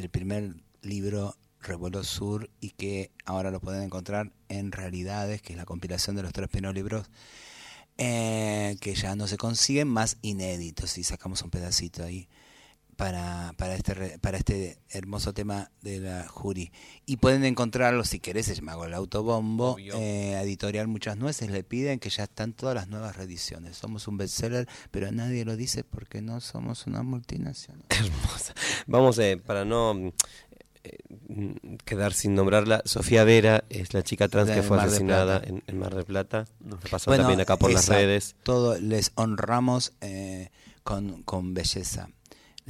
del 0.00 0.08
primer 0.10 0.54
libro 0.80 1.36
Revuelo 1.60 2.02
Sur 2.04 2.50
y 2.58 2.70
que 2.70 3.10
ahora 3.26 3.50
lo 3.50 3.60
pueden 3.60 3.82
encontrar 3.82 4.32
en 4.48 4.72
Realidades, 4.72 5.42
que 5.42 5.52
es 5.52 5.58
la 5.58 5.66
compilación 5.66 6.16
de 6.16 6.22
los 6.22 6.32
tres 6.32 6.48
primeros 6.48 6.74
libros 6.74 7.10
eh, 7.98 8.78
que 8.80 8.94
ya 8.94 9.14
no 9.14 9.26
se 9.26 9.36
consiguen, 9.36 9.88
más 9.88 10.16
inéditos, 10.22 10.96
y 10.96 11.04
sacamos 11.04 11.42
un 11.42 11.50
pedacito 11.50 12.02
ahí. 12.02 12.28
Para, 13.00 13.54
para, 13.56 13.74
este, 13.74 14.18
para 14.18 14.36
este 14.36 14.78
hermoso 14.90 15.32
tema 15.32 15.70
de 15.80 16.00
la 16.00 16.28
Jury. 16.28 16.70
Y 17.06 17.16
pueden 17.16 17.46
encontrarlo, 17.46 18.04
si 18.04 18.20
querés, 18.20 18.44
se 18.44 18.54
llama 18.54 18.76
el 18.84 18.92
Autobombo, 18.92 19.78
eh, 19.78 20.38
editorial 20.42 20.86
Muchas 20.86 21.16
Nueces, 21.16 21.50
le 21.50 21.64
piden 21.64 21.98
que 21.98 22.10
ya 22.10 22.24
están 22.24 22.52
todas 22.52 22.74
las 22.74 22.88
nuevas 22.88 23.16
reediciones. 23.16 23.78
Somos 23.78 24.06
un 24.06 24.18
bestseller, 24.18 24.68
pero 24.90 25.10
nadie 25.12 25.46
lo 25.46 25.56
dice 25.56 25.82
porque 25.82 26.20
no 26.20 26.42
somos 26.42 26.86
una 26.86 27.02
multinacional. 27.02 27.82
Hermosa. 27.88 28.52
Vamos, 28.86 29.18
eh, 29.18 29.38
para 29.38 29.64
no 29.64 30.12
eh, 30.84 30.98
mm, 31.28 31.76
quedar 31.86 32.12
sin 32.12 32.34
nombrarla, 32.34 32.82
Sofía 32.84 33.24
Vera 33.24 33.64
es 33.70 33.94
la 33.94 34.02
chica 34.02 34.28
trans 34.28 34.50
que 34.50 34.62
fue 34.62 34.76
Mar 34.76 34.88
asesinada 34.88 35.40
en, 35.42 35.62
en 35.66 35.78
Mar 35.78 35.94
del 35.94 36.04
Plata. 36.04 36.44
Nos 36.60 36.80
pasó 36.80 37.10
Bueno, 37.10 37.22
también 37.22 37.40
acá 37.40 37.56
por 37.56 37.72
las 37.72 37.88
redes. 37.88 38.36
Todo 38.42 38.78
les 38.78 39.12
honramos 39.14 39.94
eh, 40.02 40.50
con, 40.82 41.22
con 41.22 41.54
belleza. 41.54 42.10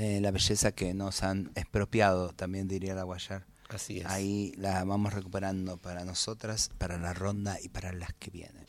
Eh, 0.01 0.19
la 0.23 0.31
belleza 0.31 0.73
que 0.73 0.95
nos 0.95 1.23
han 1.23 1.53
expropiado, 1.57 2.33
también 2.33 2.67
diría 2.67 2.95
la 2.95 3.03
Guayar. 3.03 3.45
Así 3.69 3.99
es. 3.99 4.07
Ahí 4.07 4.55
la 4.57 4.83
vamos 4.85 5.13
recuperando 5.13 5.77
para 5.77 6.07
nosotras, 6.07 6.71
para 6.79 6.97
la 6.97 7.13
ronda 7.13 7.59
y 7.63 7.69
para 7.69 7.93
las 7.93 8.15
que 8.15 8.31
vienen. 8.31 8.65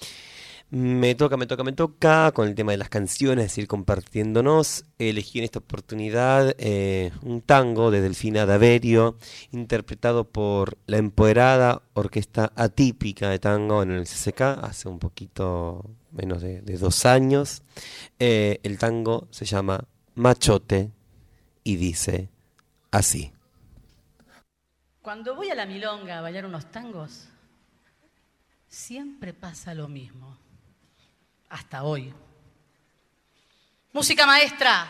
Me 0.71 1.15
toca, 1.15 1.37
me 1.37 1.47
toca, 1.47 1.63
me 1.63 1.71
toca 1.71 2.33
con 2.33 2.49
el 2.49 2.55
tema 2.55 2.73
de 2.73 2.79
las 2.79 2.89
canciones, 2.89 3.45
es 3.45 3.51
decir, 3.51 3.69
compartiéndonos. 3.69 4.83
Elegí 4.99 5.39
en 5.39 5.45
esta 5.45 5.59
oportunidad 5.59 6.53
eh, 6.57 7.13
un 7.21 7.39
tango 7.39 7.91
de 7.91 8.01
Delfina 8.01 8.45
Daverio, 8.45 9.15
interpretado 9.51 10.25
por 10.25 10.77
la 10.85 10.97
empoderada 10.97 11.81
orquesta 11.93 12.51
atípica 12.57 13.29
de 13.29 13.39
tango 13.39 13.83
en 13.83 13.91
el 13.91 14.03
CCK 14.03 14.41
hace 14.63 14.89
un 14.89 14.99
poquito 14.99 15.89
menos 16.11 16.41
de, 16.41 16.61
de 16.61 16.77
dos 16.77 17.05
años. 17.05 17.63
Eh, 18.19 18.59
el 18.63 18.77
tango 18.77 19.29
se 19.31 19.45
llama 19.45 19.85
Machote 20.15 20.91
y 21.63 21.75
dice 21.75 22.29
así. 22.91 23.31
Cuando 25.01 25.35
voy 25.35 25.49
a 25.49 25.55
la 25.55 25.65
milonga 25.65 26.19
a 26.19 26.21
bailar 26.21 26.45
unos 26.45 26.71
tangos, 26.71 27.27
siempre 28.67 29.33
pasa 29.33 29.73
lo 29.73 29.87
mismo. 29.87 30.37
Hasta 31.49 31.83
hoy. 31.83 32.13
Música 33.93 34.25
maestra. 34.25 34.87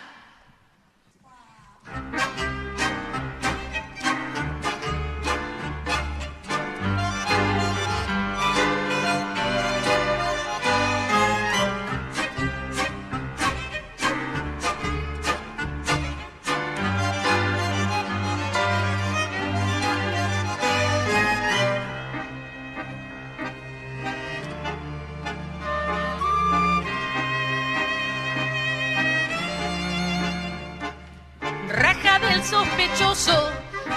Sospechoso, 32.43 33.51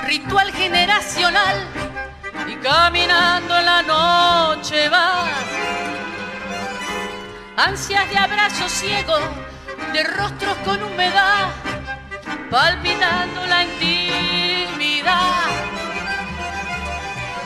ritual 0.06 0.52
generacional. 0.52 1.56
Y 2.46 2.56
caminando 2.56 3.56
en 3.56 3.64
la 3.64 3.82
noche 3.82 4.88
va. 4.88 5.24
Ansias 7.56 8.10
de 8.10 8.18
abrazo 8.18 8.68
ciego, 8.68 9.16
de 9.92 10.02
rostros 10.02 10.56
con 10.64 10.82
humedad, 10.82 11.48
palpitando 12.50 13.46
la 13.46 13.64
intimidad. 13.64 15.44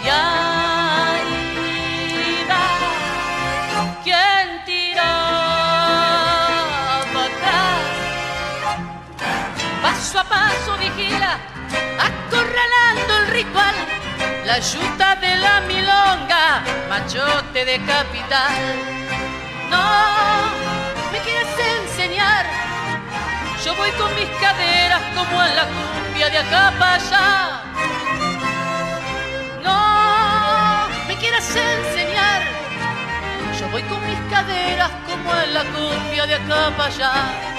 Y 0.04 0.08
paso 10.24 10.72
a 10.72 10.76
paso 10.76 10.76
vigila, 10.78 11.38
acorralando 12.08 13.18
el 13.18 13.26
ritual, 13.28 13.74
la 14.46 14.58
yuta 14.58 15.16
de 15.16 15.36
la 15.36 15.60
milonga, 15.60 16.62
machote 16.88 17.64
de 17.64 17.78
capital. 17.84 18.52
No, 19.70 19.84
me 21.12 21.18
quieres 21.20 21.48
enseñar, 21.82 22.46
yo 23.64 23.74
voy 23.76 23.90
con 23.92 24.12
mis 24.14 24.28
caderas 24.40 25.02
como 25.14 25.42
en 25.42 25.56
la 25.56 25.66
cumbia 25.66 26.30
de 26.30 26.38
acá 26.38 26.72
para 26.78 26.94
allá. 26.94 27.62
No, 29.62 30.88
me 31.06 31.14
quieres 31.16 31.48
enseñar, 31.54 32.42
yo 33.58 33.68
voy 33.68 33.82
con 33.82 34.00
mis 34.06 34.18
caderas 34.30 34.90
como 35.06 35.34
en 35.42 35.54
la 35.54 35.64
cumbia 35.64 36.26
de 36.26 36.34
acá 36.34 36.72
para 36.76 36.94
allá. 36.94 37.57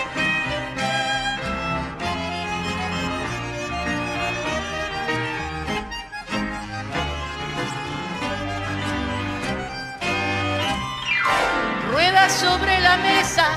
Sobre 12.30 12.80
la 12.80 12.96
mesa 12.98 13.48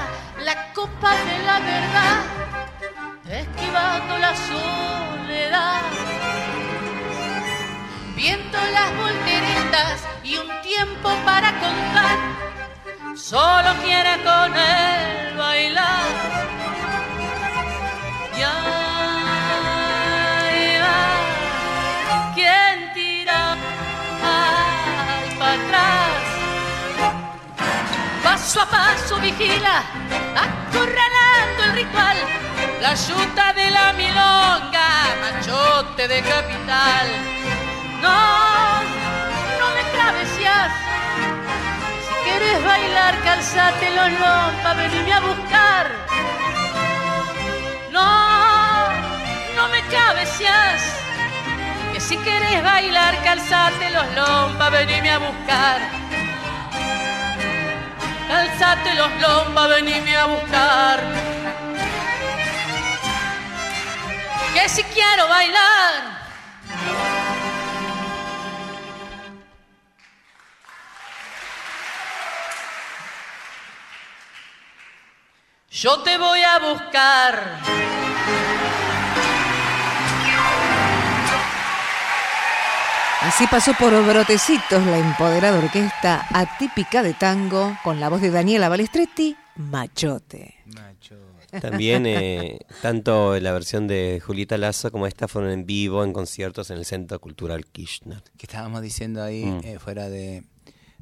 la 0.44 0.72
copa 0.72 1.10
de 1.10 1.38
la 1.44 1.60
verdad, 1.60 2.18
esquivando 3.28 4.18
la 4.18 4.34
soledad. 4.34 5.82
Viento 8.16 8.58
las 8.72 8.96
volteretas 8.96 10.04
y 10.24 10.36
un 10.36 10.48
tiempo 10.62 11.10
para 11.24 11.52
contar. 11.60 12.18
Solo 13.16 13.74
quiere 13.84 14.22
con 14.24 14.56
él 14.56 15.36
bailar. 15.36 16.01
Paso 28.42 28.60
a 28.60 28.66
paso 28.66 29.20
vigila, 29.20 29.84
acorralando 30.34 31.62
el 31.62 31.72
ritual, 31.74 32.16
la 32.80 32.92
yuta 32.92 33.52
de 33.52 33.70
la 33.70 33.92
milonga, 33.92 34.88
machote 35.20 36.08
de 36.08 36.20
capital. 36.22 37.06
No, 38.00 38.82
no 39.60 39.66
me 39.76 39.82
cabeceas, 39.96 40.72
si 42.04 42.14
quieres 42.24 42.64
bailar, 42.64 43.14
calzate 43.22 43.90
los 43.94 44.10
lompas, 44.10 44.76
venime 44.76 45.12
a 45.12 45.20
buscar. 45.20 45.86
No, 47.92 48.88
no 49.54 49.68
me 49.68 49.82
cabeceas, 49.82 50.82
que 51.92 52.00
si 52.00 52.16
quieres 52.16 52.60
bailar, 52.64 53.22
calzate 53.22 53.88
los 53.90 54.14
lompas, 54.16 54.72
venime 54.72 55.12
a 55.12 55.18
buscar. 55.18 56.02
Calzate 58.32 58.94
los 58.94 59.10
lombas, 59.20 59.68
venime 59.68 60.16
a 60.16 60.24
buscar. 60.24 61.00
Que 64.54 64.68
si 64.70 64.82
quiero 64.84 65.28
bailar. 65.28 65.92
Yo 75.70 76.02
te 76.02 76.16
voy 76.16 76.42
a 76.42 76.58
buscar. 76.58 77.60
Así 83.22 83.46
pasó 83.46 83.72
por 83.78 83.90
Brotecitos 84.04 84.84
la 84.86 84.98
empoderada 84.98 85.58
orquesta 85.58 86.26
atípica 86.30 87.02
de 87.02 87.14
tango 87.14 87.76
con 87.84 88.00
la 88.00 88.08
voz 88.08 88.20
de 88.20 88.30
Daniela 88.30 88.68
Balestretti, 88.68 89.36
Machote. 89.56 90.56
También, 91.60 92.06
eh, 92.06 92.58
tanto 92.80 93.38
la 93.38 93.52
versión 93.52 93.86
de 93.86 94.22
Julieta 94.24 94.56
Lazo 94.56 94.90
como 94.90 95.06
esta 95.06 95.28
fueron 95.28 95.50
en 95.50 95.66
vivo 95.66 96.02
en 96.02 96.12
conciertos 96.14 96.70
en 96.70 96.78
el 96.78 96.84
Centro 96.86 97.20
Cultural 97.20 97.66
Kirchner. 97.66 98.22
Que 98.38 98.46
estábamos 98.46 98.80
diciendo 98.82 99.22
ahí 99.22 99.44
Mm. 99.44 99.60
eh, 99.64 99.78
fuera 99.78 100.08
de, 100.08 100.44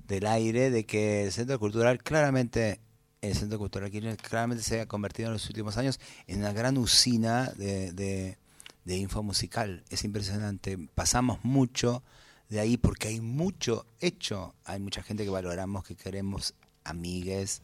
del 0.08 0.26
aire 0.26 0.70
de 0.70 0.84
que 0.84 1.24
el 1.24 1.32
Centro 1.32 1.58
Cultural 1.60 2.02
claramente, 2.02 2.80
el 3.22 3.34
Centro 3.34 3.58
Cultural 3.58 3.90
Kirchner 3.90 4.16
claramente 4.16 4.64
se 4.64 4.80
ha 4.80 4.86
convertido 4.86 5.28
en 5.28 5.34
los 5.34 5.46
últimos 5.48 5.76
años 5.78 6.00
en 6.26 6.40
una 6.40 6.52
gran 6.52 6.76
usina 6.78 7.50
de, 7.56 7.92
de, 7.92 8.38
de 8.85 8.97
info 8.97 9.22
musical. 9.22 9.85
Es 9.91 10.05
impresionante. 10.05 10.78
Pasamos 10.95 11.45
mucho 11.45 12.03
de 12.49 12.61
ahí 12.61 12.76
porque 12.76 13.09
hay 13.09 13.20
mucho 13.20 13.87
hecho. 14.01 14.55
Hay 14.64 14.81
mucha 14.81 15.03
gente 15.03 15.24
que 15.24 15.31
valoramos, 15.31 15.85
que 15.85 15.97
queremos, 15.97 16.55
amigues, 16.85 17.62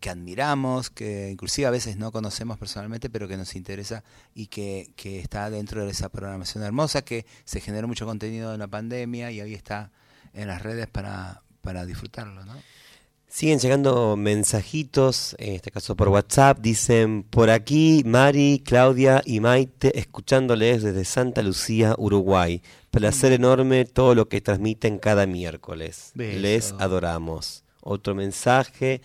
que 0.00 0.10
admiramos, 0.10 0.90
que 0.90 1.30
inclusive 1.30 1.66
a 1.66 1.70
veces 1.70 1.96
no 1.96 2.12
conocemos 2.12 2.58
personalmente, 2.58 3.08
pero 3.08 3.26
que 3.26 3.38
nos 3.38 3.56
interesa 3.56 4.04
y 4.34 4.48
que, 4.48 4.92
que 4.96 5.18
está 5.18 5.48
dentro 5.48 5.84
de 5.84 5.90
esa 5.90 6.10
programación 6.10 6.62
hermosa, 6.62 7.02
que 7.02 7.24
se 7.44 7.60
generó 7.60 7.88
mucho 7.88 8.04
contenido 8.04 8.52
en 8.52 8.60
la 8.60 8.66
pandemia 8.66 9.30
y 9.30 9.40
hoy 9.40 9.54
está 9.54 9.92
en 10.34 10.48
las 10.48 10.60
redes 10.60 10.88
para, 10.88 11.42
para 11.62 11.86
disfrutarlo, 11.86 12.44
¿no? 12.44 12.54
Siguen 13.34 13.58
llegando 13.58 14.16
mensajitos, 14.16 15.34
en 15.40 15.54
este 15.54 15.72
caso 15.72 15.96
por 15.96 16.08
WhatsApp, 16.08 16.60
dicen 16.60 17.24
por 17.24 17.50
aquí 17.50 18.04
Mari, 18.06 18.62
Claudia 18.64 19.22
y 19.26 19.40
Maite, 19.40 19.98
escuchándoles 19.98 20.84
desde 20.84 21.04
Santa 21.04 21.42
Lucía, 21.42 21.96
Uruguay. 21.98 22.62
Placer 22.92 23.32
enorme 23.32 23.86
todo 23.86 24.14
lo 24.14 24.28
que 24.28 24.40
transmiten 24.40 25.00
cada 25.00 25.26
miércoles. 25.26 26.12
Beso. 26.14 26.38
Les 26.38 26.74
adoramos. 26.78 27.64
Otro 27.80 28.14
mensaje. 28.14 29.02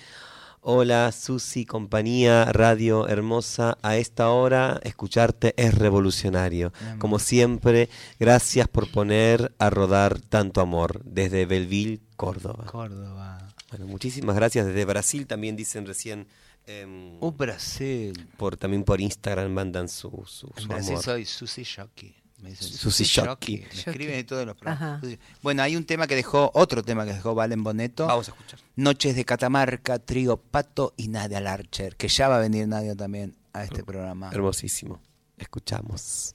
Hola 0.61 1.11
Susi, 1.11 1.65
compañía, 1.65 2.45
radio 2.51 3.07
hermosa. 3.07 3.79
A 3.81 3.97
esta 3.97 4.29
hora 4.29 4.79
escucharte 4.83 5.55
es 5.57 5.73
revolucionario. 5.73 6.71
Como 6.99 7.17
siempre, 7.17 7.89
gracias 8.19 8.67
por 8.67 8.91
poner 8.91 9.55
a 9.57 9.71
rodar 9.71 10.19
tanto 10.19 10.61
amor 10.61 11.01
desde 11.03 11.47
Belleville, 11.47 12.01
Córdoba. 12.15 12.65
Córdoba. 12.67 13.48
Bueno, 13.71 13.85
muchísimas 13.87 14.35
gracias. 14.35 14.65
Desde 14.65 14.85
Brasil 14.85 15.27
también 15.27 15.55
dicen 15.55 15.85
recién. 15.85 16.27
em, 16.65 17.17
Uh, 17.21 17.31
Brasil. 17.31 18.27
por, 18.37 18.57
también 18.57 18.83
por 18.83 18.99
Instagram 19.01 19.51
mandan 19.51 19.89
su, 19.89 20.09
su, 20.27 20.51
En 20.55 20.63
su 20.63 20.67
Brasil 20.67 20.91
amor. 20.93 21.03
soy 21.03 21.25
Susi 21.25 21.63
Shoki. 21.63 22.15
Me 22.41 22.51
dicen 22.51 22.69
Susi 22.69 23.03
Shoki. 23.03 23.65
Escriben 23.71 24.15
en 24.19 24.25
todos 24.25 24.45
los 24.45 24.55
programas. 24.55 25.03
Bueno, 25.41 25.61
hay 25.63 25.75
un 25.75 25.83
tema 25.85 26.07
que 26.07 26.15
dejó, 26.15 26.51
otro 26.53 26.83
tema 26.83 27.05
que 27.05 27.13
dejó 27.13 27.35
Valen 27.35 27.63
Boneto. 27.63 28.07
Vamos 28.07 28.29
a 28.29 28.31
escuchar. 28.31 28.59
Noches 28.75 29.15
de 29.15 29.25
Catamarca, 29.25 29.99
Trío 29.99 30.37
Pato 30.37 30.93
y 30.95 31.07
Nadia 31.09 31.41
Larcher, 31.41 31.95
que 31.97 32.07
ya 32.07 32.27
va 32.29 32.37
a 32.37 32.39
venir 32.39 32.67
Nadia 32.67 32.95
también 32.95 33.35
a 33.53 33.63
este 33.65 33.83
programa. 33.83 34.29
Hermosísimo. 34.31 35.01
Escuchamos. 35.37 36.33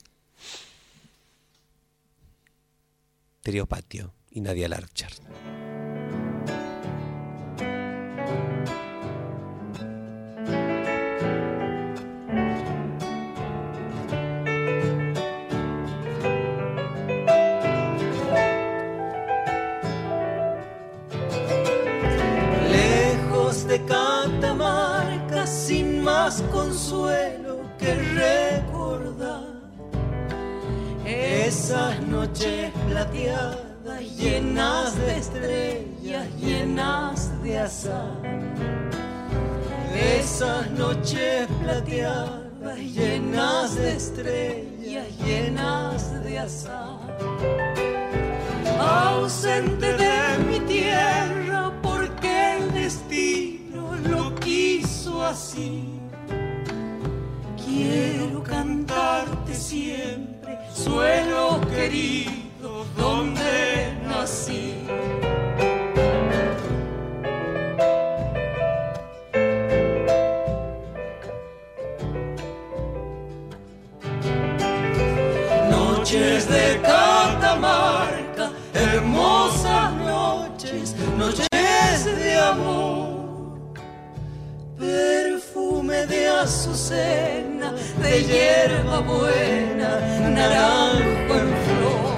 Trio 3.41 3.65
Patio 3.67 4.13
y 4.31 4.41
Nadia 4.41 4.67
Larcher. 4.69 5.11
Consuelo 26.51 27.61
que 27.77 27.93
recordar 27.93 29.43
esas 31.05 31.99
noches 32.07 32.71
plateadas 32.89 34.01
llenas 34.17 34.95
de 34.97 35.17
estrellas, 35.17 36.27
llenas 36.39 37.43
de 37.43 37.59
azar. 37.59 38.17
Esas 39.93 40.69
noches 40.71 41.47
plateadas 41.61 42.79
llenas 42.79 43.75
de 43.75 43.95
estrellas, 43.95 45.07
llenas 45.23 46.23
de 46.23 46.39
azar 46.39 47.05
ausente 48.79 49.93
de 49.93 50.37
mi 50.47 50.59
tierra 50.61 51.71
porque 51.81 52.57
el 52.57 52.73
destino 52.73 53.95
lo 54.07 54.35
quiso 54.35 55.23
así. 55.23 56.04
Quiero 57.75 58.41
cantarte 58.41 59.53
siempre, 59.53 60.57
suelo 60.73 61.59
querido, 61.69 62.85
donde 62.95 63.97
nací. 64.07 64.75
Noches 75.69 76.47
de 76.47 76.79
Catamarca, 76.81 78.51
hermosas 78.73 79.93
noches, 79.95 80.95
noches 81.17 82.05
de 82.05 82.37
amor. 82.37 82.84
De 86.07 86.27
azucena, 86.27 87.73
de 88.01 88.23
hierba 88.23 88.99
buena, 88.99 89.99
naranjo 90.29 91.33
en 91.41 91.51
flor. 91.65 92.15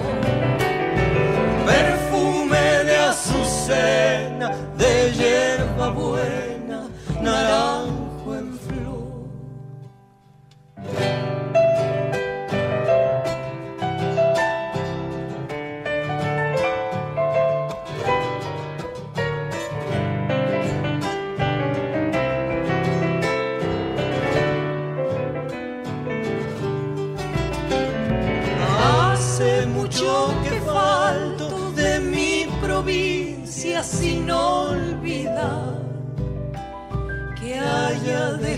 Perfume 1.66 2.84
de 2.86 2.98
azucena, 2.98 4.52
de 4.78 5.12
hierba 5.12 5.90
buena, 5.90 6.88
naranjo 7.22 7.77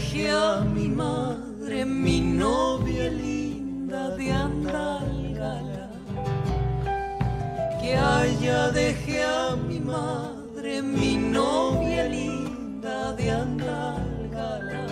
dejé 0.09 0.31
a 0.31 0.61
mi 0.61 0.87
madre, 0.87 1.85
mi 1.85 2.19
novia 2.19 3.11
linda 3.11 4.09
de 4.17 4.31
Andalgalá. 4.31 5.89
Que 7.79 7.95
allá 7.95 8.71
dejé 8.71 9.23
a 9.23 9.55
mi 9.55 9.79
madre, 9.79 10.81
mi 10.81 11.15
novia 11.15 12.05
linda 12.05 13.13
de 13.13 13.29
Andalgalá. 13.29 14.87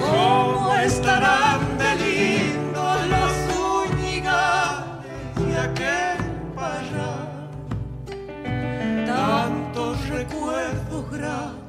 ¿Cómo 0.00 0.74
estarán 0.76 1.78
de 1.78 1.90
lindo 2.04 2.84
los 3.12 3.34
uñigales 3.90 5.34
de 5.48 5.58
aquel 5.68 6.18
parral? 6.54 7.50
Tantos 9.04 10.08
recuerdos 10.08 11.10
gratos 11.10 11.65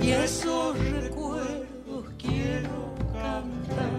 y 0.00 0.10
esos 0.10 0.78
recuerdos 0.78 2.04
quiero 2.18 2.94
cantar. 3.12 3.90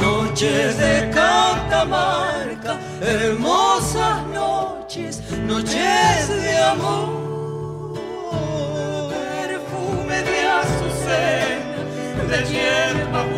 Noches 0.00 0.78
de 0.78 1.10
Catamarca, 1.10 2.78
hermosas 3.00 4.26
noches, 4.28 5.22
noches 5.46 6.28
de 6.42 6.56
amor. 6.58 7.20
Perfume 9.10 10.22
de 10.22 10.40
azucena, 10.60 11.80
de 12.30 12.38
hierba 12.50 13.29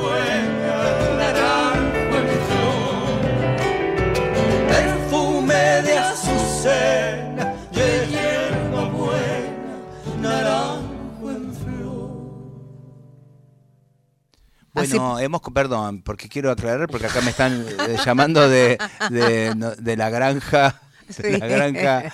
Bueno, 14.98 15.18
hemos, 15.18 15.40
perdón, 15.54 16.02
porque 16.02 16.28
quiero 16.28 16.50
aclarar, 16.50 16.88
porque 16.88 17.06
acá 17.06 17.20
me 17.20 17.30
están 17.30 17.64
eh, 17.88 17.96
llamando 18.04 18.48
de, 18.48 18.78
no- 19.56 19.74
de 19.76 19.96
la 19.96 20.10
granja 20.10 20.80
La 21.38 21.46
granja. 21.46 22.12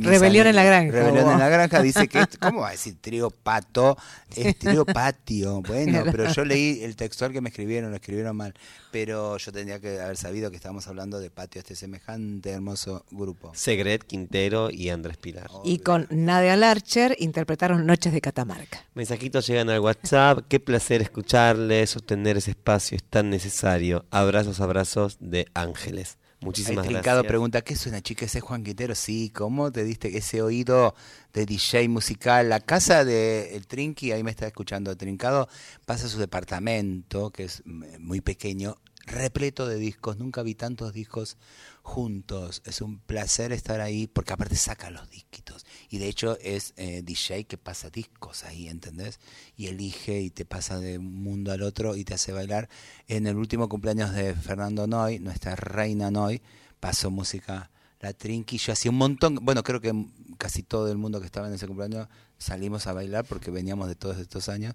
Rebelión 0.00 0.46
en 0.46 0.56
la 0.56 0.64
granja. 0.64 0.92
Rebelión 0.92 1.30
en 1.30 1.38
la 1.38 1.48
granja 1.48 1.82
dice 1.82 2.08
que. 2.08 2.24
¿Cómo 2.40 2.60
va 2.60 2.68
a 2.68 2.72
decir 2.72 2.96
trío 3.00 3.30
pato? 3.30 3.96
Es 4.34 4.58
trío 4.58 4.84
patio. 4.84 5.62
Bueno, 5.62 6.02
pero 6.10 6.32
yo 6.32 6.44
leí 6.44 6.82
el 6.82 6.96
textual 6.96 7.32
que 7.32 7.40
me 7.40 7.50
escribieron, 7.50 7.90
lo 7.90 7.96
escribieron 7.96 8.36
mal. 8.36 8.54
Pero 8.90 9.36
yo 9.38 9.52
tendría 9.52 9.80
que 9.80 10.00
haber 10.00 10.16
sabido 10.16 10.50
que 10.50 10.56
estábamos 10.56 10.86
hablando 10.86 11.18
de 11.18 11.30
patio, 11.30 11.60
este 11.60 11.74
semejante 11.74 12.50
hermoso 12.50 13.04
grupo. 13.10 13.52
Segret, 13.54 14.04
Quintero 14.04 14.70
y 14.70 14.90
Andrés 14.90 15.16
Pilar. 15.16 15.48
Y 15.64 15.78
con 15.78 16.06
Nadia 16.10 16.56
Larcher 16.56 17.16
interpretaron 17.18 17.86
Noches 17.86 18.12
de 18.12 18.20
Catamarca. 18.20 18.84
Mensajitos 18.94 19.46
llegan 19.46 19.70
al 19.70 19.80
WhatsApp. 19.80 20.40
Qué 20.48 20.60
placer 20.60 21.02
escucharles, 21.02 21.90
sostener 21.90 22.36
ese 22.36 22.50
espacio 22.50 22.96
es 22.96 23.04
tan 23.04 23.30
necesario. 23.30 24.04
Abrazos, 24.10 24.60
abrazos 24.60 25.16
de 25.20 25.46
ángeles. 25.54 26.18
Muchísimas 26.42 26.84
El 26.84 26.92
Trincado 26.92 27.18
gracias. 27.18 27.28
pregunta, 27.28 27.62
¿qué 27.62 27.76
suena, 27.76 28.00
chica? 28.00 28.24
¿Ese 28.24 28.38
es 28.38 28.44
Juan 28.44 28.64
Quintero? 28.64 28.94
Sí, 28.94 29.30
¿cómo 29.30 29.70
te 29.70 29.84
diste 29.84 30.16
ese 30.16 30.42
oído 30.42 30.94
de 31.32 31.46
DJ 31.46 31.88
musical? 31.88 32.48
La 32.48 32.60
casa 32.60 33.04
de 33.04 33.54
el 33.54 33.66
Trinqui, 33.66 34.12
ahí 34.12 34.22
me 34.22 34.30
está 34.30 34.46
escuchando 34.46 34.96
Trincado, 34.96 35.48
pasa 35.86 36.06
a 36.06 36.08
su 36.08 36.18
departamento, 36.18 37.30
que 37.30 37.44
es 37.44 37.62
mm, 37.64 37.98
muy 37.98 38.20
pequeño, 38.20 38.78
repleto 39.06 39.66
de 39.66 39.76
discos. 39.76 40.18
Nunca 40.18 40.42
vi 40.42 40.54
tantos 40.54 40.92
discos 40.92 41.36
juntos. 41.82 42.62
Es 42.64 42.80
un 42.80 42.98
placer 43.00 43.52
estar 43.52 43.80
ahí, 43.80 44.06
porque 44.06 44.32
aparte 44.32 44.56
saca 44.56 44.90
los 44.90 45.10
disquitos. 45.10 45.66
Y 45.90 45.98
de 45.98 46.08
hecho 46.08 46.38
es 46.40 46.72
eh, 46.76 47.02
DJ 47.02 47.44
que 47.44 47.58
pasa 47.58 47.90
discos 47.90 48.44
ahí, 48.44 48.68
¿entendés? 48.68 49.20
Y 49.56 49.66
elige 49.66 50.20
y 50.20 50.30
te 50.30 50.44
pasa 50.44 50.78
de 50.78 50.98
un 50.98 51.22
mundo 51.22 51.52
al 51.52 51.62
otro 51.62 51.96
y 51.96 52.04
te 52.04 52.14
hace 52.14 52.32
bailar. 52.32 52.68
En 53.08 53.26
el 53.26 53.36
último 53.36 53.68
cumpleaños 53.68 54.12
de 54.14 54.34
Fernando 54.34 54.86
Noy, 54.86 55.18
nuestra 55.18 55.56
reina 55.56 56.10
Noy, 56.10 56.40
pasó 56.80 57.10
música 57.10 57.70
la 58.00 58.12
Trinqui. 58.12 58.58
Yo 58.58 58.72
hacía 58.72 58.90
un 58.90 58.98
montón, 58.98 59.38
bueno, 59.42 59.62
creo 59.62 59.80
que 59.80 59.92
casi 60.38 60.62
todo 60.62 60.90
el 60.90 60.98
mundo 60.98 61.20
que 61.20 61.26
estaba 61.26 61.46
en 61.48 61.54
ese 61.54 61.66
cumpleaños 61.66 62.08
salimos 62.36 62.86
a 62.86 62.92
bailar 62.92 63.24
porque 63.24 63.50
veníamos 63.50 63.88
de 63.88 63.94
todos 63.94 64.18
estos 64.18 64.48
años 64.48 64.74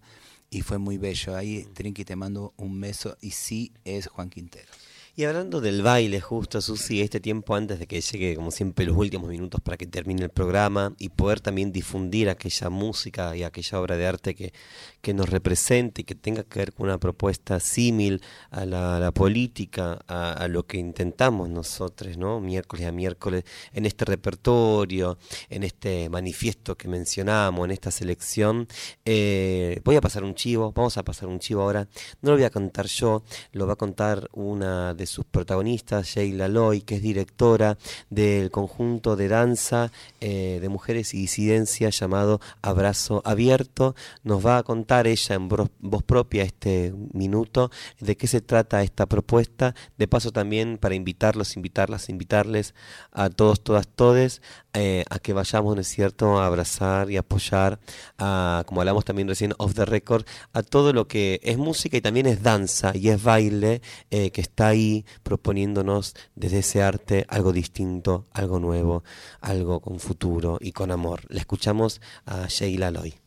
y 0.50 0.62
fue 0.62 0.78
muy 0.78 0.98
bello. 0.98 1.36
Ahí, 1.36 1.66
Trinqui, 1.74 2.06
te 2.06 2.16
mando 2.16 2.54
un 2.58 2.80
beso 2.80 3.18
y 3.22 3.32
sí 3.32 3.74
es 3.84 4.08
Juan 4.08 4.30
Quintero. 4.30 4.72
Y 5.20 5.26
hablando 5.26 5.62
del 5.62 5.82
baile, 5.82 6.22
justo, 6.22 6.62
Susi, 6.62 7.02
este 7.02 7.20
tiempo 7.20 7.56
antes 7.56 7.80
de 7.80 7.88
que 7.88 8.02
llegue, 8.02 8.36
como 8.36 8.52
siempre, 8.52 8.86
los 8.86 8.96
últimos 8.96 9.32
minutos 9.32 9.60
para 9.62 9.76
que 9.76 9.88
termine 9.88 10.22
el 10.22 10.30
programa 10.30 10.94
y 11.00 11.10
poder 11.10 11.40
también 11.40 11.72
difundir 11.72 12.30
aquella 12.30 12.70
música 12.70 13.36
y 13.36 13.42
aquella 13.42 13.80
obra 13.80 13.98
de 13.98 14.06
arte 14.06 14.36
que, 14.36 14.54
que 15.02 15.14
nos 15.14 15.30
represente 15.30 16.02
y 16.02 16.04
que 16.04 16.16
tenga 16.16 16.44
que 16.44 16.60
ver 16.60 16.74
con 16.74 16.88
una 16.88 16.98
propuesta 16.98 17.60
símil 17.60 18.22
a 18.52 18.66
la, 18.66 19.12
política, 19.12 20.00
a, 20.08 20.34
a, 20.34 20.48
lo 20.48 20.66
que 20.66 20.78
intentamos 20.78 21.50
nosotros, 21.50 22.18
¿no? 22.18 22.40
Miércoles 22.40 22.88
a 22.88 22.92
miércoles, 22.92 23.44
en 23.74 23.86
este 23.86 24.06
repertorio, 24.06 25.18
en 25.50 25.64
este 25.64 26.10
manifiesto 26.10 26.76
que 26.76 26.88
mencionamos, 26.88 27.66
en 27.66 27.72
esta 27.72 27.92
selección. 27.92 28.68
Eh, 29.06 29.80
voy 29.84 29.96
a 29.96 30.02
pasar 30.02 30.24
un 30.24 30.36
chivo, 30.36 30.72
vamos 30.76 30.98
a 30.98 31.04
pasar 31.04 31.30
un 31.30 31.40
chivo 31.40 31.62
ahora. 31.62 31.88
No 32.22 32.32
lo 32.32 32.38
voy 32.38 32.46
a 32.46 32.50
contar 32.50 32.88
yo, 32.88 33.24
lo 33.52 33.68
va 33.68 33.74
a 33.74 33.76
contar 33.78 34.30
una 34.34 34.94
de 34.94 35.06
sus 35.06 35.26
protagonistas, 35.26 36.08
Sheila 36.08 36.48
Loy, 36.48 36.82
que 36.82 36.96
es 36.96 37.02
directora 37.02 37.78
del 38.10 38.52
conjunto 38.52 39.16
de 39.16 39.28
danza 39.28 39.92
eh, 40.22 40.60
de 40.62 40.70
mujeres 40.70 41.14
y 41.14 41.18
disidencia 41.20 41.90
llamado 41.90 42.42
Abrazo 42.62 43.22
Abierto. 43.26 43.96
Nos 44.24 44.46
va 44.46 44.58
a 44.58 44.64
contar 44.64 44.97
ella 45.06 45.36
en 45.36 45.48
voz, 45.50 45.70
propia 46.06 46.44
este 46.44 46.94
minuto 47.14 47.70
de 48.00 48.18
qué 48.18 48.28
se 48.28 48.42
trata 48.42 48.82
esta 48.82 49.06
propuesta. 49.06 49.76
De 49.98 50.08
paso 50.08 50.32
también 50.32 50.78
para 50.78 50.96
invitarlos, 50.96 51.56
invitarlas, 51.56 52.10
invitarles 52.10 52.74
a 53.12 53.30
todos, 53.30 53.62
todas, 53.62 53.88
todes 53.88 54.42
eh, 54.74 55.04
a 55.10 55.20
que 55.20 55.34
vayamos, 55.34 55.76
¿no 55.76 55.82
es 55.82 55.88
cierto?, 55.88 56.40
a 56.40 56.48
abrazar 56.48 57.12
y 57.12 57.18
apoyar, 57.18 57.80
a, 58.18 58.64
como 58.66 58.82
hablamos 58.82 59.06
también 59.06 59.28
recién 59.28 59.54
off 59.58 59.74
the 59.74 59.86
record, 59.86 60.26
a 60.54 60.64
todo 60.64 60.94
lo 60.94 61.08
que 61.08 61.40
es 61.44 61.58
música 61.58 61.98
y 61.98 62.02
también 62.02 62.26
es 62.26 62.42
danza 62.42 62.92
y 62.96 63.10
es 63.10 63.22
baile 63.22 63.82
eh, 64.10 64.32
que 64.32 64.42
está 64.42 64.68
ahí 64.70 65.06
proponiéndonos 65.24 66.16
desde 66.36 66.60
ese 66.60 66.82
arte 66.82 67.26
algo 67.28 67.52
distinto, 67.52 68.26
algo 68.32 68.60
nuevo, 68.60 69.04
algo 69.42 69.80
con 69.82 70.00
futuro 70.00 70.58
y 70.62 70.72
con 70.72 70.92
amor. 70.92 71.22
Le 71.30 71.40
escuchamos 71.40 72.02
a 72.26 72.48
Sheila 72.48 72.92
Loy. 72.92 73.27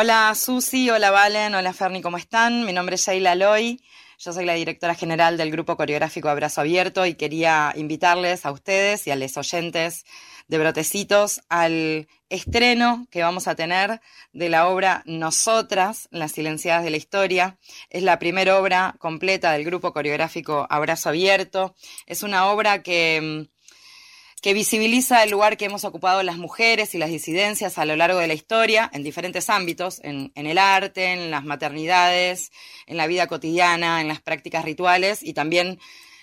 Hola 0.00 0.32
Susi, 0.36 0.90
hola 0.90 1.10
Valen, 1.10 1.56
hola 1.56 1.72
Ferni, 1.72 2.00
¿cómo 2.02 2.18
están? 2.18 2.64
Mi 2.64 2.72
nombre 2.72 2.94
es 2.94 3.04
Sheila 3.04 3.34
Loy, 3.34 3.82
yo 4.20 4.32
soy 4.32 4.44
la 4.44 4.54
directora 4.54 4.94
general 4.94 5.36
del 5.36 5.50
grupo 5.50 5.76
coreográfico 5.76 6.28
Abrazo 6.28 6.60
Abierto 6.60 7.04
y 7.04 7.16
quería 7.16 7.72
invitarles 7.74 8.46
a 8.46 8.52
ustedes 8.52 9.08
y 9.08 9.10
a 9.10 9.16
los 9.16 9.36
oyentes 9.36 10.06
de 10.46 10.58
Brotecitos 10.58 11.40
al 11.48 12.06
estreno 12.28 13.08
que 13.10 13.24
vamos 13.24 13.48
a 13.48 13.56
tener 13.56 14.00
de 14.32 14.48
la 14.48 14.68
obra 14.68 15.02
Nosotras, 15.04 16.06
las 16.12 16.30
silenciadas 16.30 16.84
de 16.84 16.90
la 16.90 16.96
historia. 16.96 17.58
Es 17.90 18.04
la 18.04 18.20
primera 18.20 18.56
obra 18.56 18.94
completa 19.00 19.50
del 19.50 19.64
grupo 19.64 19.92
coreográfico 19.92 20.68
Abrazo 20.70 21.08
Abierto. 21.08 21.74
Es 22.06 22.22
una 22.22 22.46
obra 22.46 22.84
que 22.84 23.48
que 24.40 24.54
visibiliza 24.54 25.22
el 25.22 25.30
lugar 25.30 25.56
que 25.56 25.64
hemos 25.64 25.84
ocupado 25.84 26.22
las 26.22 26.36
mujeres 26.36 26.94
y 26.94 26.98
las 26.98 27.10
disidencias 27.10 27.78
a 27.78 27.84
lo 27.84 27.96
largo 27.96 28.18
de 28.18 28.26
la 28.26 28.34
historia 28.34 28.90
en 28.92 29.02
diferentes 29.02 29.50
ámbitos, 29.50 30.00
en, 30.02 30.32
el 30.34 30.58
arte, 30.58 31.12
en 31.12 31.30
las 31.30 31.44
maternidades, 31.44 32.52
en 32.86 32.96
la 32.96 33.06
vida 33.06 33.26
cotidiana, 33.26 34.00
en 34.00 34.08
las 34.08 34.20
prácticas 34.20 34.64
rituales 34.64 35.22
y 35.22 35.32
también 35.32 35.78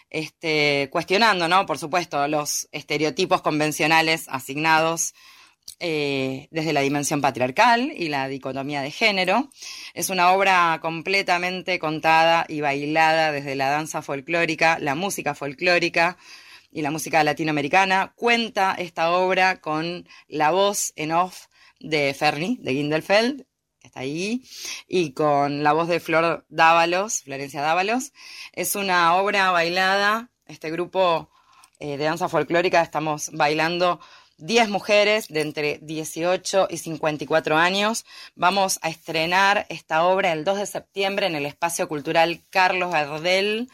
este, 0.09 0.87
cuestionando, 0.91 1.47
¿no? 1.47 1.65
Por 1.65 1.77
supuesto, 1.77 2.27
los 2.27 2.69
estereotipos 2.71 3.41
convencionales 3.41 4.25
asignados 4.29 5.13
eh, 5.79 6.47
desde 6.51 6.71
la 6.71 6.81
dimensión 6.81 7.19
patriarcal 7.19 7.91
y 7.93 8.07
la 8.07 8.29
dicotomía 8.29 8.81
de 8.81 8.91
género. 8.91 9.49
Es 9.93 10.09
una 10.09 10.31
obra 10.31 10.79
completamente 10.81 11.79
contada 11.79 12.45
y 12.47 12.61
bailada 12.61 13.33
desde 13.33 13.55
la 13.55 13.69
danza 13.69 14.01
folclórica, 14.01 14.79
la 14.79 14.95
música 14.95 15.35
folclórica, 15.35 16.17
y 16.75 16.81
la 16.81 16.91
música 16.91 17.23
latinoamericana. 17.23 18.11
Cuenta 18.17 18.75
esta 18.77 19.11
obra 19.11 19.61
con 19.61 20.05
la 20.27 20.51
voz 20.51 20.91
en 20.97 21.13
off 21.13 21.45
de 21.79 22.13
Ferni, 22.13 22.57
de 22.61 22.73
Gindelfeld, 22.73 23.45
que 23.79 23.87
está 23.87 24.01
ahí, 24.01 24.43
y 24.85 25.13
con 25.13 25.63
la 25.63 25.71
voz 25.71 25.87
de 25.87 26.01
Flor 26.01 26.45
Dávalos, 26.49 27.21
Florencia 27.21 27.61
Dávalos. 27.61 28.11
Es 28.51 28.75
una 28.75 29.15
obra 29.15 29.51
bailada, 29.51 30.31
este 30.47 30.69
grupo 30.69 31.29
eh, 31.79 31.95
de 31.95 32.03
danza 32.03 32.27
folclórica 32.27 32.81
estamos 32.81 33.29
bailando 33.31 34.01
10 34.39 34.67
mujeres 34.67 35.29
de 35.29 35.39
entre 35.39 35.79
18 35.81 36.67
y 36.69 36.77
54 36.77 37.55
años. 37.55 38.05
Vamos 38.35 38.79
a 38.81 38.89
estrenar 38.89 39.65
esta 39.69 40.03
obra 40.03 40.33
el 40.33 40.43
2 40.43 40.57
de 40.57 40.65
septiembre 40.65 41.27
en 41.27 41.35
el 41.35 41.45
Espacio 41.45 41.87
Cultural 41.87 42.41
Carlos 42.49 42.91
Gardel. 42.91 43.69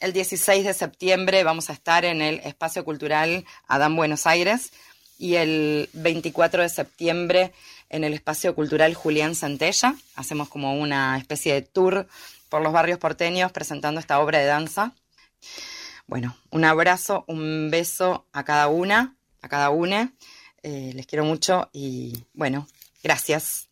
El 0.00 0.14
16 0.14 0.64
de 0.64 0.72
septiembre 0.72 1.44
vamos 1.44 1.68
a 1.68 1.74
estar 1.74 2.06
en 2.06 2.22
el 2.22 2.40
Espacio 2.40 2.86
Cultural 2.86 3.44
Adán 3.68 3.94
Buenos 3.96 4.26
Aires 4.26 4.72
y 5.18 5.34
el 5.34 5.90
24 5.92 6.62
de 6.62 6.70
septiembre 6.70 7.52
en 7.90 8.04
el 8.04 8.14
Espacio 8.14 8.54
Cultural 8.54 8.94
Julián 8.94 9.34
Centella. 9.34 9.94
Hacemos 10.16 10.48
como 10.48 10.74
una 10.74 11.18
especie 11.18 11.52
de 11.52 11.60
tour 11.60 12.08
por 12.48 12.62
los 12.62 12.72
barrios 12.72 12.98
porteños 12.98 13.52
presentando 13.52 14.00
esta 14.00 14.20
obra 14.20 14.38
de 14.38 14.46
danza. 14.46 14.94
Bueno, 16.06 16.34
un 16.50 16.64
abrazo, 16.64 17.26
un 17.28 17.70
beso 17.70 18.26
a 18.32 18.42
cada 18.42 18.68
una, 18.68 19.16
a 19.42 19.48
cada 19.50 19.68
una. 19.68 20.14
Eh, 20.62 20.92
les 20.94 21.06
quiero 21.06 21.26
mucho 21.26 21.68
y 21.74 22.24
bueno, 22.32 22.66
gracias. 23.02 23.69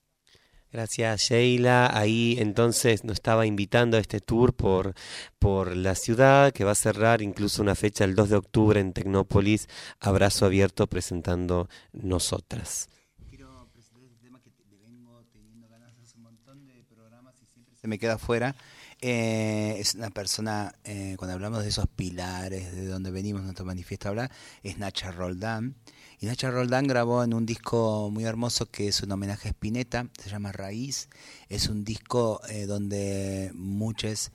Gracias 0.70 1.22
Sheila. 1.22 1.90
Ahí 1.96 2.36
entonces 2.38 3.02
nos 3.02 3.14
estaba 3.14 3.46
invitando 3.46 3.96
a 3.96 4.00
este 4.00 4.20
tour 4.20 4.54
por, 4.54 4.94
por 5.38 5.74
la 5.74 5.94
ciudad 5.94 6.52
que 6.52 6.64
va 6.64 6.72
a 6.72 6.74
cerrar 6.74 7.22
incluso 7.22 7.62
una 7.62 7.74
fecha 7.74 8.04
el 8.04 8.14
2 8.14 8.28
de 8.28 8.36
octubre 8.36 8.78
en 8.78 8.92
Tecnópolis. 8.92 9.66
Abrazo 9.98 10.44
abierto 10.44 10.86
presentando 10.86 11.70
Nosotras. 11.92 12.88
Quiero 13.30 13.66
presentar 13.72 14.02
este 14.02 14.16
tema 14.26 14.42
que 14.42 14.50
vengo 14.82 15.24
teniendo 15.32 15.68
ganas 15.68 15.98
hace 15.98 16.16
un 16.18 16.24
montón 16.24 16.66
de 16.66 16.84
programas 16.84 17.40
y 17.40 17.46
siempre 17.46 17.74
se 17.74 17.88
me 17.88 17.98
queda 17.98 18.18
fuera. 18.18 18.54
Eh, 19.00 19.76
es 19.78 19.94
una 19.94 20.10
persona, 20.10 20.74
eh, 20.84 21.14
cuando 21.16 21.32
hablamos 21.34 21.62
de 21.62 21.68
esos 21.68 21.86
pilares 21.86 22.74
de 22.74 22.86
donde 22.86 23.10
venimos, 23.10 23.42
nuestro 23.42 23.64
manifiesto 23.64 24.10
habla, 24.10 24.30
es 24.62 24.76
Nacha 24.76 25.12
Roldán. 25.12 25.76
Y 26.20 26.26
Nacha 26.26 26.50
Roldán 26.50 26.88
grabó 26.88 27.22
en 27.22 27.32
un 27.32 27.46
disco 27.46 28.10
muy 28.10 28.24
hermoso 28.24 28.66
que 28.66 28.88
es 28.88 29.02
un 29.02 29.12
homenaje 29.12 29.48
a 29.48 29.52
Spinetta, 29.52 30.08
se 30.20 30.28
llama 30.28 30.50
Raíz. 30.50 31.08
Es 31.48 31.68
un 31.68 31.84
disco 31.84 32.40
eh, 32.48 32.66
donde 32.66 33.52
muchas 33.54 34.32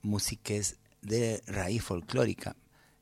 músicas 0.00 0.76
de 1.02 1.42
raíz 1.46 1.82
folclórica 1.82 2.56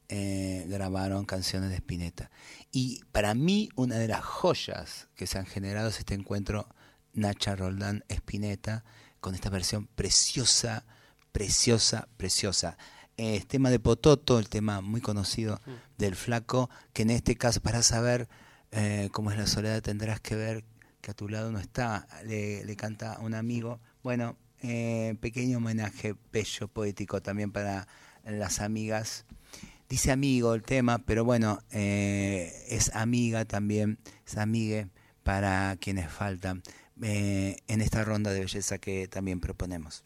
eh, 0.08 0.66
grabaron 0.68 1.26
canciones 1.26 1.70
de 1.70 1.76
Spinetta. 1.76 2.32
Y 2.72 3.02
para 3.12 3.34
mí 3.34 3.68
una 3.76 3.98
de 3.98 4.08
las 4.08 4.24
joyas 4.24 5.08
que 5.14 5.28
se 5.28 5.38
han 5.38 5.46
generado 5.46 5.88
es 5.88 6.00
este 6.00 6.14
encuentro 6.14 6.68
Nacha 7.12 7.54
Roldán 7.54 8.04
Spinetta 8.08 8.84
con 9.20 9.36
esta 9.36 9.48
versión 9.48 9.86
preciosa, 9.86 10.84
preciosa, 11.30 12.08
preciosa. 12.16 12.76
Es 13.16 13.46
tema 13.46 13.70
de 13.70 13.78
Pototo, 13.78 14.38
el 14.38 14.48
tema 14.48 14.80
muy 14.80 15.00
conocido 15.00 15.60
Mm. 15.66 15.70
del 15.98 16.16
flaco, 16.16 16.70
que 16.92 17.02
en 17.02 17.10
este 17.10 17.36
caso, 17.36 17.60
para 17.60 17.82
saber 17.82 18.28
eh, 18.72 19.08
cómo 19.12 19.30
es 19.30 19.38
la 19.38 19.46
soledad, 19.46 19.82
tendrás 19.82 20.20
que 20.20 20.34
ver 20.34 20.64
que 21.00 21.10
a 21.12 21.14
tu 21.14 21.28
lado 21.28 21.52
no 21.52 21.58
está, 21.60 22.08
le, 22.24 22.64
le 22.64 22.76
canta 22.76 23.18
un 23.20 23.34
amigo. 23.34 23.78
Bueno, 24.02 24.36
eh, 24.62 25.14
pequeño 25.20 25.58
homenaje 25.58 26.14
bello, 26.32 26.68
poético 26.68 27.20
también 27.22 27.52
para 27.52 27.86
las 28.24 28.60
amigas. 28.60 29.26
Dice 29.88 30.10
amigo 30.10 30.54
el 30.54 30.62
tema, 30.62 30.98
pero 30.98 31.24
bueno, 31.24 31.58
eh, 31.70 32.64
es 32.68 32.90
amiga 32.94 33.44
también, 33.44 33.98
es 34.26 34.38
amigue 34.38 34.88
para 35.22 35.76
quienes 35.76 36.10
faltan 36.10 36.62
eh, 37.02 37.56
en 37.68 37.80
esta 37.82 38.02
ronda 38.04 38.32
de 38.32 38.40
belleza 38.40 38.78
que 38.78 39.06
también 39.06 39.40
proponemos. 39.40 40.04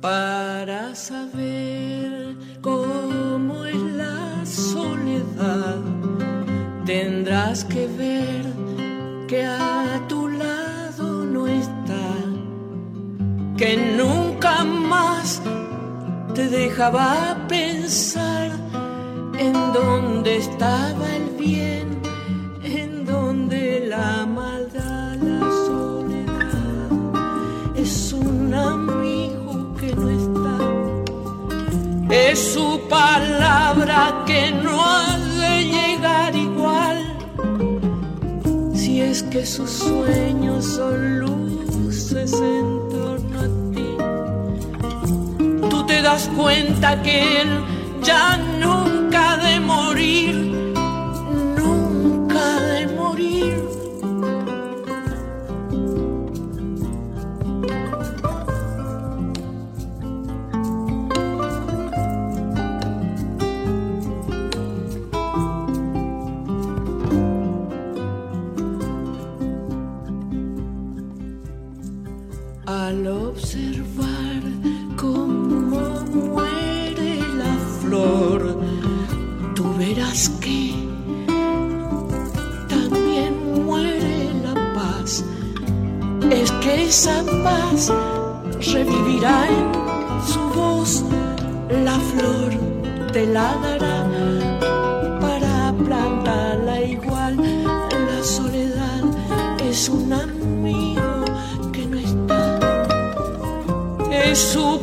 Para 0.00 0.94
saber 0.94 2.36
tendrás 6.84 7.64
que 7.64 7.86
ver 7.86 8.44
que 9.28 9.44
a 9.44 10.00
tu 10.08 10.28
lado 10.28 11.24
no 11.24 11.46
está, 11.46 12.08
que 13.56 13.76
nunca 13.96 14.64
más 14.64 15.40
te 16.34 16.48
dejaba 16.48 17.36
pensar 17.48 18.50
en 19.38 19.52
dónde 19.72 20.38
estaba 20.38 21.06
el 21.14 21.30
bien, 21.38 21.86
en 22.62 23.04
dónde 23.04 23.86
la 23.88 24.26
maldad, 24.26 25.14
la 25.16 25.40
soledad. 25.66 26.90
Es 27.76 28.12
un 28.12 28.52
amigo 28.52 29.74
que 29.78 29.94
no 29.94 30.10
está, 30.10 30.58
es 32.10 32.52
su 32.54 32.80
palabra 32.88 34.24
que 34.26 34.50
no 34.50 34.84
ha 34.84 35.19
que 39.24 39.44
sus 39.44 39.70
sueños 39.70 40.64
son 40.64 41.18
luces 41.18 42.32
en 42.32 42.88
torno 42.88 43.40
a 43.40 43.48
ti, 43.72 43.88
tú 45.68 45.86
te 45.86 46.00
das 46.02 46.28
cuenta 46.36 47.02
que 47.02 47.42
él 47.42 47.48
ya 48.02 48.36
nunca 48.60 49.32
ha 49.32 49.36
de 49.36 49.60
morir, 49.60 50.49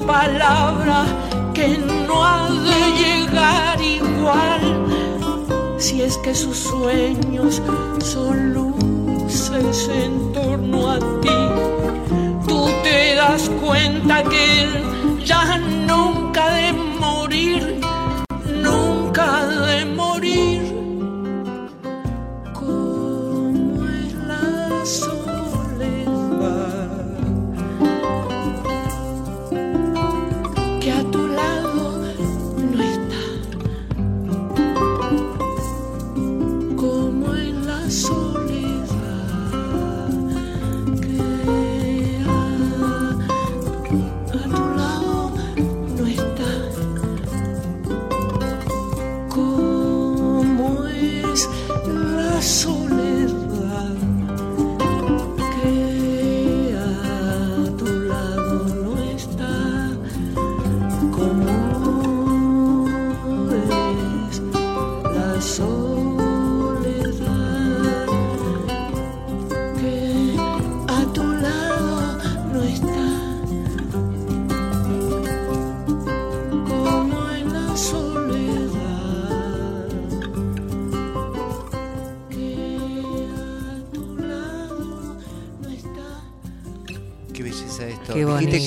palabra 0.08 1.06
que 1.54 1.78
no 2.08 2.24
ha 2.24 2.50
de 2.50 2.82
llegar 3.02 3.82
igual. 3.82 4.64
Si 5.78 6.02
es 6.02 6.18
que 6.20 6.34
sus 6.34 6.58
sueños 6.58 7.62
son 8.00 8.54
luces 8.54 9.90
en 9.90 10.34
torno 10.34 10.92
a 10.92 10.98
ti, 11.22 11.40
tú 12.48 12.68
te 12.84 13.16
das 13.16 13.52
cuenta 13.62 14.24
que 14.24 14.62
él 14.62 15.24
ya 15.24 15.58
nunca 15.86 16.27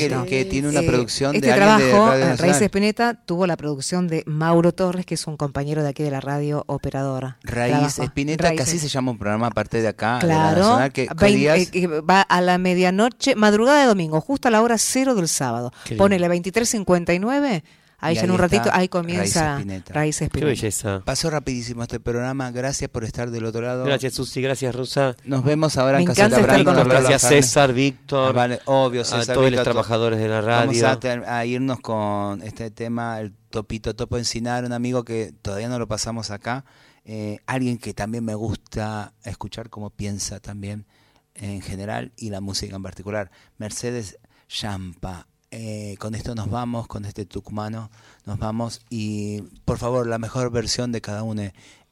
que, 0.09 0.25
que 0.29 0.45
tiene 0.45 0.69
una 0.69 0.81
Eh, 0.81 0.87
producción 0.87 1.35
este 1.35 1.47
de 1.49 1.53
de 1.53 1.59
trabajo, 1.59 2.07
Radio 2.11 2.25
eh. 2.27 2.37
Raíces 2.37 2.63
Espineta, 2.63 3.15
tuvo 3.15 3.47
la 3.47 3.57
producción 3.57 4.09
de 4.09 4.23
Mauro 4.27 4.73
Torres, 4.73 5.05
que 5.07 5.15
es 5.15 5.27
un 5.27 5.37
compañero 5.37 5.83
de 5.83 5.89
aquí 5.91 6.03
de 6.03 6.11
la 6.11 6.21
radio 6.21 6.65
operadora. 6.67 7.39
Raíz. 7.43 7.99
Espineta, 7.99 8.53
que 8.53 8.63
así 8.63 8.79
se 8.79 8.89
llama 8.89 9.11
un 9.13 9.19
programa 9.19 9.49
aparte 9.49 9.81
de 9.83 9.89
acá, 9.89 10.19
de 10.21 10.27
la 10.29 10.35
Claro, 10.35 10.61
Nacional, 10.61 10.93
que 10.93 11.07
¿qué 11.09 11.15
vein- 11.15 11.37
días? 11.37 11.59
eh, 11.59 11.71
que 11.71 11.87
va 11.87 12.23
a 12.23 12.41
la 12.41 12.59
medianoche, 12.59 13.35
madrugada 13.35 13.81
de 13.81 13.87
domingo, 13.87 14.21
justo 14.21 14.49
a 14.49 14.51
la 14.51 14.63
hora 14.63 14.79
cero 14.79 15.15
del 15.15 15.29
sábado. 15.29 15.73
Ponele 15.99 16.29
23.59, 16.29 17.63
ahí 18.01 18.15
ya 18.17 18.23
en 18.23 18.31
un 18.31 18.39
ratito, 18.39 18.71
ahí 18.73 18.89
comienza 18.89 19.41
Raíz 19.55 19.59
Espineta. 19.61 19.95
Raíces 19.95 20.29
Qué 20.31 20.45
belleza. 20.45 21.03
Pasó 21.05 21.31
rapidísimo 21.31 21.83
este 21.83 22.01
programa. 22.01 22.51
Gracias 22.51 22.91
por 22.91 23.05
estar 23.05 23.31
del 23.31 23.45
otro 23.45 23.61
lado. 23.63 23.85
Gracias 23.85 24.15
Susi, 24.15 24.41
gracias 24.43 24.75
Rosa. 24.75 25.17
Nos 25.25 25.45
vemos 25.45 25.77
ahora 25.77 25.99
Me 25.99 26.05
en 26.05 26.11
estar 26.11 26.43
Branco, 26.43 26.73
gracias. 26.85 27.23
César, 27.23 27.73
Víctor, 27.73 28.31
Ah, 28.31 28.33
vale, 28.33 28.61
obvio, 28.67 29.03
a 29.03 29.05
César, 29.05 29.35
todos 29.35 29.51
los 29.51 29.63
trabajadores 29.63 30.19
de 30.19 30.29
la 30.29 30.41
Vamos 30.41 30.77
radio. 30.81 30.89
a, 30.89 30.99
ter- 31.01 31.25
a 31.27 31.45
irnos 31.47 31.81
con 31.81 32.43
este 32.43 32.71
tema, 32.71 33.21
el 33.21 33.33
Topito 33.51 33.95
Topo 33.95 34.17
Encinar, 34.19 34.65
un 34.65 34.73
amigo 34.73 35.05
que 35.05 35.33
todavía 35.43 35.69
no 35.69 35.79
lo 35.79 35.87
pasamos 35.89 36.31
acá. 36.31 36.65
Eh, 37.05 37.39
alguien 37.47 37.79
que 37.79 37.95
también 37.95 38.25
me 38.25 38.35
gusta 38.35 39.15
escuchar 39.25 39.71
cómo 39.71 39.91
piensa 39.91 40.39
también 40.41 40.87
en 41.35 41.61
general 41.63 42.13
y 42.17 42.31
la 42.31 42.41
música 42.41 42.77
en 42.77 42.83
particular. 42.83 43.31
Mercedes 43.57 44.19
Champa, 44.49 45.27
eh, 45.51 45.97
con 45.99 46.15
esto 46.15 46.35
nos 46.35 46.51
vamos, 46.51 46.87
con 46.87 47.05
este 47.05 47.25
tucumano 47.25 47.91
nos 48.25 48.39
vamos 48.39 48.81
y 48.89 49.43
por 49.65 49.79
favor 49.79 50.07
la 50.07 50.19
mejor 50.19 50.51
versión 50.51 50.93
de 50.93 51.01
cada 51.01 51.23
uno, 51.23 51.43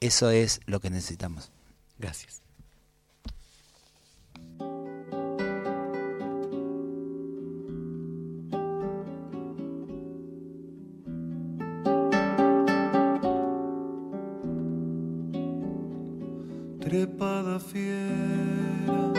eso 0.01 0.31
es 0.31 0.61
lo 0.67 0.81
que 0.81 0.91
necesitamos. 0.91 1.51
Gracias. 1.99 2.43
trepada 16.89 17.61
fiera, 17.61 19.13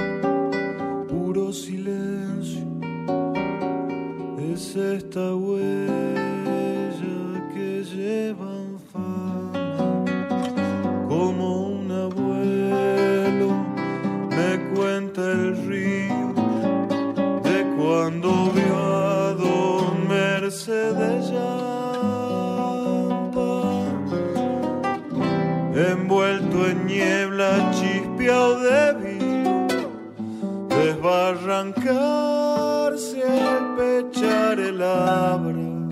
puro 1.07 1.53
silencio, 1.53 2.18
es 4.59 4.75
esta 4.75 5.35
huella 5.35 5.87
que 7.53 7.81
llevan 7.81 8.77
fama, 8.91 10.03
como 11.07 11.45
un 11.67 11.89
abuelo 11.89 13.49
me 14.35 14.51
cuenta 14.75 15.21
el 15.21 15.55
río 15.65 16.33
de 17.47 17.57
cuando 17.77 18.29
vio 18.51 18.75
a 18.75 19.33
don 19.45 19.93
Mercedes 20.09 21.31
Llampa. 21.31 22.67
Envuelto 25.73 26.57
en 26.69 26.77
niebla 26.85 27.71
chispeado 27.71 28.59
de 28.59 28.93
vino, 29.03 29.67
desbarrancarse 30.67 32.38
al 34.23 34.55
pechar 34.55 34.59
el 34.59 34.81
abra, 34.81 35.87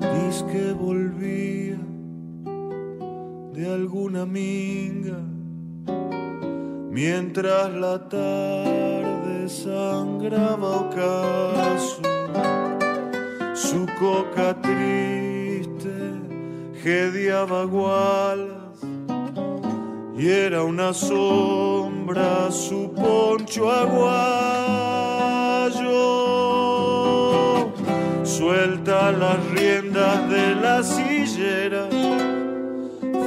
dice 0.00 0.44
que 0.46 0.72
volvía 0.72 1.78
de 3.52 3.72
alguna 3.72 4.26
minga, 4.26 5.20
mientras 6.90 7.72
la 7.74 8.08
tarde 8.08 9.48
sangraba 9.48 10.76
ocaso, 10.76 12.02
su 13.54 13.86
coca 13.98 14.60
triste 14.60 15.90
jediaba 16.82 17.64
gualas 17.64 18.80
y 20.16 20.28
era 20.28 20.62
una 20.64 20.92
sombra 20.92 22.50
su 22.50 22.92
poncho 22.92 23.70
aguayo. 23.70 24.58
Suelta 28.38 29.10
las 29.10 29.42
riendas 29.50 30.30
de 30.30 30.54
la 30.54 30.80
sillera, 30.84 31.88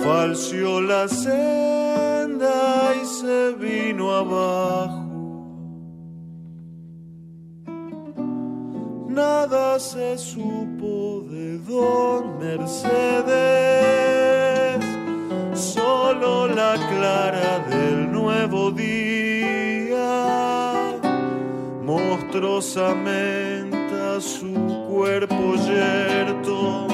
falseó 0.02 0.80
la 0.80 1.06
senda 1.10 2.94
y 2.96 3.06
se 3.06 3.52
vino 3.60 4.16
abajo. 4.16 5.04
Nada 9.10 9.78
se 9.80 10.18
supo 10.18 11.26
de 11.30 11.60
don 11.60 12.40
Mercedes, 12.40 13.36
solo 15.54 16.48
la 16.48 16.78
clara 16.90 17.60
del 17.68 18.10
nuevo 18.14 18.72
día, 18.72 20.00
monstruosamente 21.84 23.94
a 24.16 24.22
su 24.22 24.81
cuerpo 24.92 25.56
yerto 25.56 26.88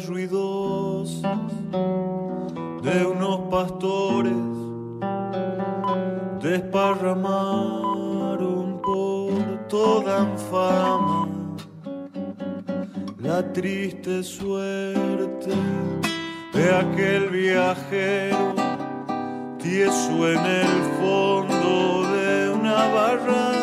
Ruidosas 0.07 1.51
de 2.81 3.05
unos 3.05 3.41
pastores 3.51 4.31
desparramaron 6.41 8.79
por 8.81 9.33
toda 9.67 10.25
fama 10.49 11.27
la 13.17 13.43
triste 13.51 14.23
suerte 14.23 15.51
de 16.53 16.75
aquel 16.75 17.27
viajero 17.29 18.55
tieso 19.57 20.31
en 20.31 20.45
el 20.45 20.83
fondo 21.01 22.03
de 22.13 22.49
una 22.53 22.87
barranca 22.93 23.59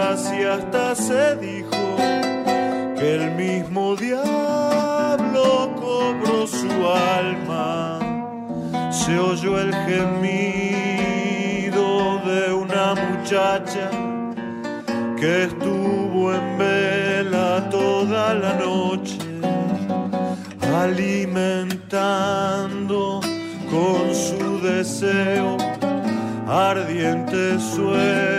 y 0.00 0.44
hasta 0.44 0.94
se 0.94 1.36
dijo 1.36 1.76
que 2.98 3.16
el 3.16 3.32
mismo 3.32 3.94
diablo 3.96 5.74
cobró 5.76 6.46
su 6.46 6.70
alma. 7.20 7.98
Se 8.90 9.18
oyó 9.18 9.60
el 9.60 9.74
gemido 9.74 11.02
de 12.24 12.54
una 12.54 12.94
muchacha 12.94 13.90
que 15.18 15.44
estuvo 15.44 16.32
en 16.32 16.56
vela 16.56 17.68
toda 17.70 18.32
la 18.34 18.54
noche, 18.54 19.18
alimentando 20.82 21.90
con 23.70 24.14
su 24.14 24.60
deseo 24.62 25.58
ardientes 26.48 27.62
sueños 27.62 28.29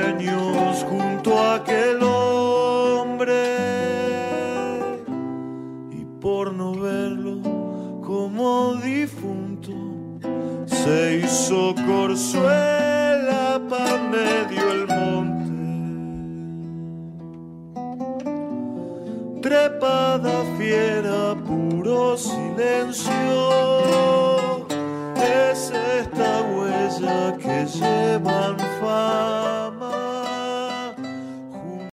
se 11.51 11.57
hizo 11.57 11.75
corzuela 11.85 13.59
pa 13.69 13.97
medio 14.09 14.71
el 14.71 14.87
monte. 14.87 15.51
Trepada 19.41 20.43
fiera 20.57 21.35
puro 21.45 22.17
silencio 22.17 23.80